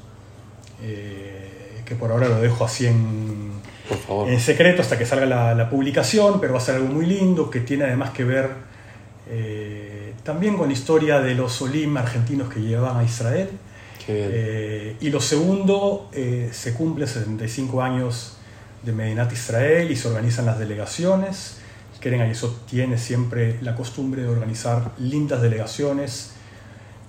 eh, 0.82 1.82
que 1.85 1.94
por 1.94 2.11
ahora 2.12 2.28
lo 2.28 2.40
dejo 2.40 2.64
así 2.64 2.87
en 2.87 3.56
por 3.88 3.99
favor. 3.99 4.29
en 4.29 4.40
secreto 4.40 4.83
hasta 4.83 4.99
que 4.99 5.07
salga 5.07 5.27
la, 5.27 5.55
la, 5.55 5.70
publicación, 5.70 6.40
pero 6.40 6.53
va 6.53 6.59
a 6.59 6.62
ser 6.62 6.77
algo 6.77 6.88
muy 6.88 7.07
lindo 7.07 7.51
que 7.51 7.61
tiene 7.61 7.85
además 7.85 8.11
que 8.11 8.25
ver, 8.25 8.51
eh, 9.29 10.14
también 10.22 10.57
con 10.57 10.68
la 10.68 10.72
historia 10.72 11.20
de 11.20 11.35
los 11.35 11.61
Olim 11.62 11.96
argentinos 11.96 12.53
que 12.53 12.61
llevaban 12.61 12.99
a 12.99 13.05
Israel. 13.05 13.51
Eh, 14.09 14.96
y 15.01 15.11
lo 15.11 15.20
segundo, 15.20 16.09
eh, 16.12 16.51
se 16.53 16.75
cumple 16.75 17.07
75 17.07 17.83
años 17.83 18.37
de 18.83 18.92
Medinat 18.92 19.33
Israel 19.33 19.90
y 19.90 19.96
se 19.96 20.09
organizan 20.09 20.46
las 20.46 20.59
delegaciones. 20.59 21.59
Keren 22.01 22.20
eso 22.22 22.61
tiene 22.70 22.99
siempre 22.99 23.59
la 23.62 23.75
costumbre 23.75 24.22
de 24.22 24.29
organizar 24.29 24.92
lindas 24.99 25.42
delegaciones 25.42 26.33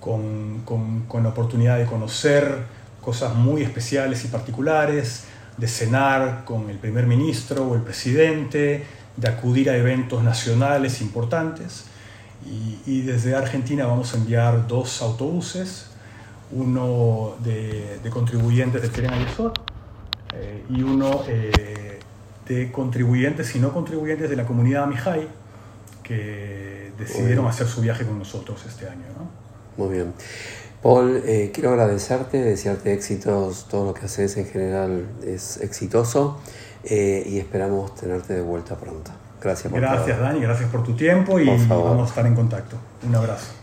con, 0.00 0.62
con, 0.64 1.02
con 1.02 1.22
la 1.22 1.28
oportunidad 1.28 1.78
de 1.78 1.84
conocer 1.84 2.64
cosas 3.00 3.34
muy 3.34 3.62
especiales 3.62 4.24
y 4.24 4.28
particulares, 4.28 5.24
de 5.58 5.68
cenar 5.68 6.44
con 6.44 6.70
el 6.70 6.78
primer 6.78 7.06
ministro 7.06 7.66
o 7.66 7.74
el 7.74 7.82
presidente, 7.82 8.84
de 9.16 9.28
acudir 9.28 9.68
a 9.68 9.76
eventos 9.76 10.22
nacionales 10.22 11.00
importantes. 11.00 11.84
Y, 12.86 13.02
desde 13.02 13.34
Argentina 13.34 13.84
vamos 13.86 14.14
a 14.14 14.16
enviar 14.16 14.66
dos 14.66 15.02
autobuses, 15.02 15.90
uno 16.52 17.34
de, 17.44 18.00
contribuyentes 18.10 18.90
de 18.90 19.08
Ayesot 19.08 19.60
eh, 20.34 20.64
y 20.70 20.82
uno 20.82 21.24
eh, 21.28 21.98
de 22.46 22.72
contribuyentes 22.72 23.54
y 23.54 23.58
no 23.58 23.72
contribuyentes 23.72 24.30
de 24.30 24.36
la 24.36 24.46
comunidad 24.46 24.84
Amijay 24.84 25.28
que 26.02 26.92
decidieron 26.98 27.46
hacer 27.46 27.66
su 27.66 27.82
viaje 27.82 28.06
con 28.06 28.18
nosotros 28.18 28.64
este 28.66 28.88
año. 28.88 29.04
Muy 29.76 29.94
bien. 29.94 30.14
Paul, 30.82 31.22
eh, 31.24 31.50
quiero 31.52 31.70
agradecerte, 31.70 32.40
desearte 32.42 32.92
éxitos, 32.92 33.66
todo 33.68 33.86
lo 33.86 33.94
que 33.94 34.06
haces 34.06 34.36
en 34.36 34.46
general 34.46 35.06
es 35.26 35.58
exitoso 35.60 36.38
eh, 36.84 37.24
y 37.26 37.38
esperamos 37.38 37.94
tenerte 37.96 38.34
de 38.34 38.42
vuelta 38.42 38.76
pronto. 38.76 39.10
Gracias 39.42 39.70
por 39.70 39.80
Gracias, 39.80 40.18
Dani, 40.18 40.40
gracias 40.40 40.70
por 40.70 40.82
tu 40.82 40.94
tiempo 40.94 41.38
y 41.38 41.46
vamos 41.46 42.02
a 42.02 42.04
estar 42.08 42.26
en 42.26 42.34
contacto. 42.34 42.76
Un 43.06 43.14
abrazo. 43.14 43.57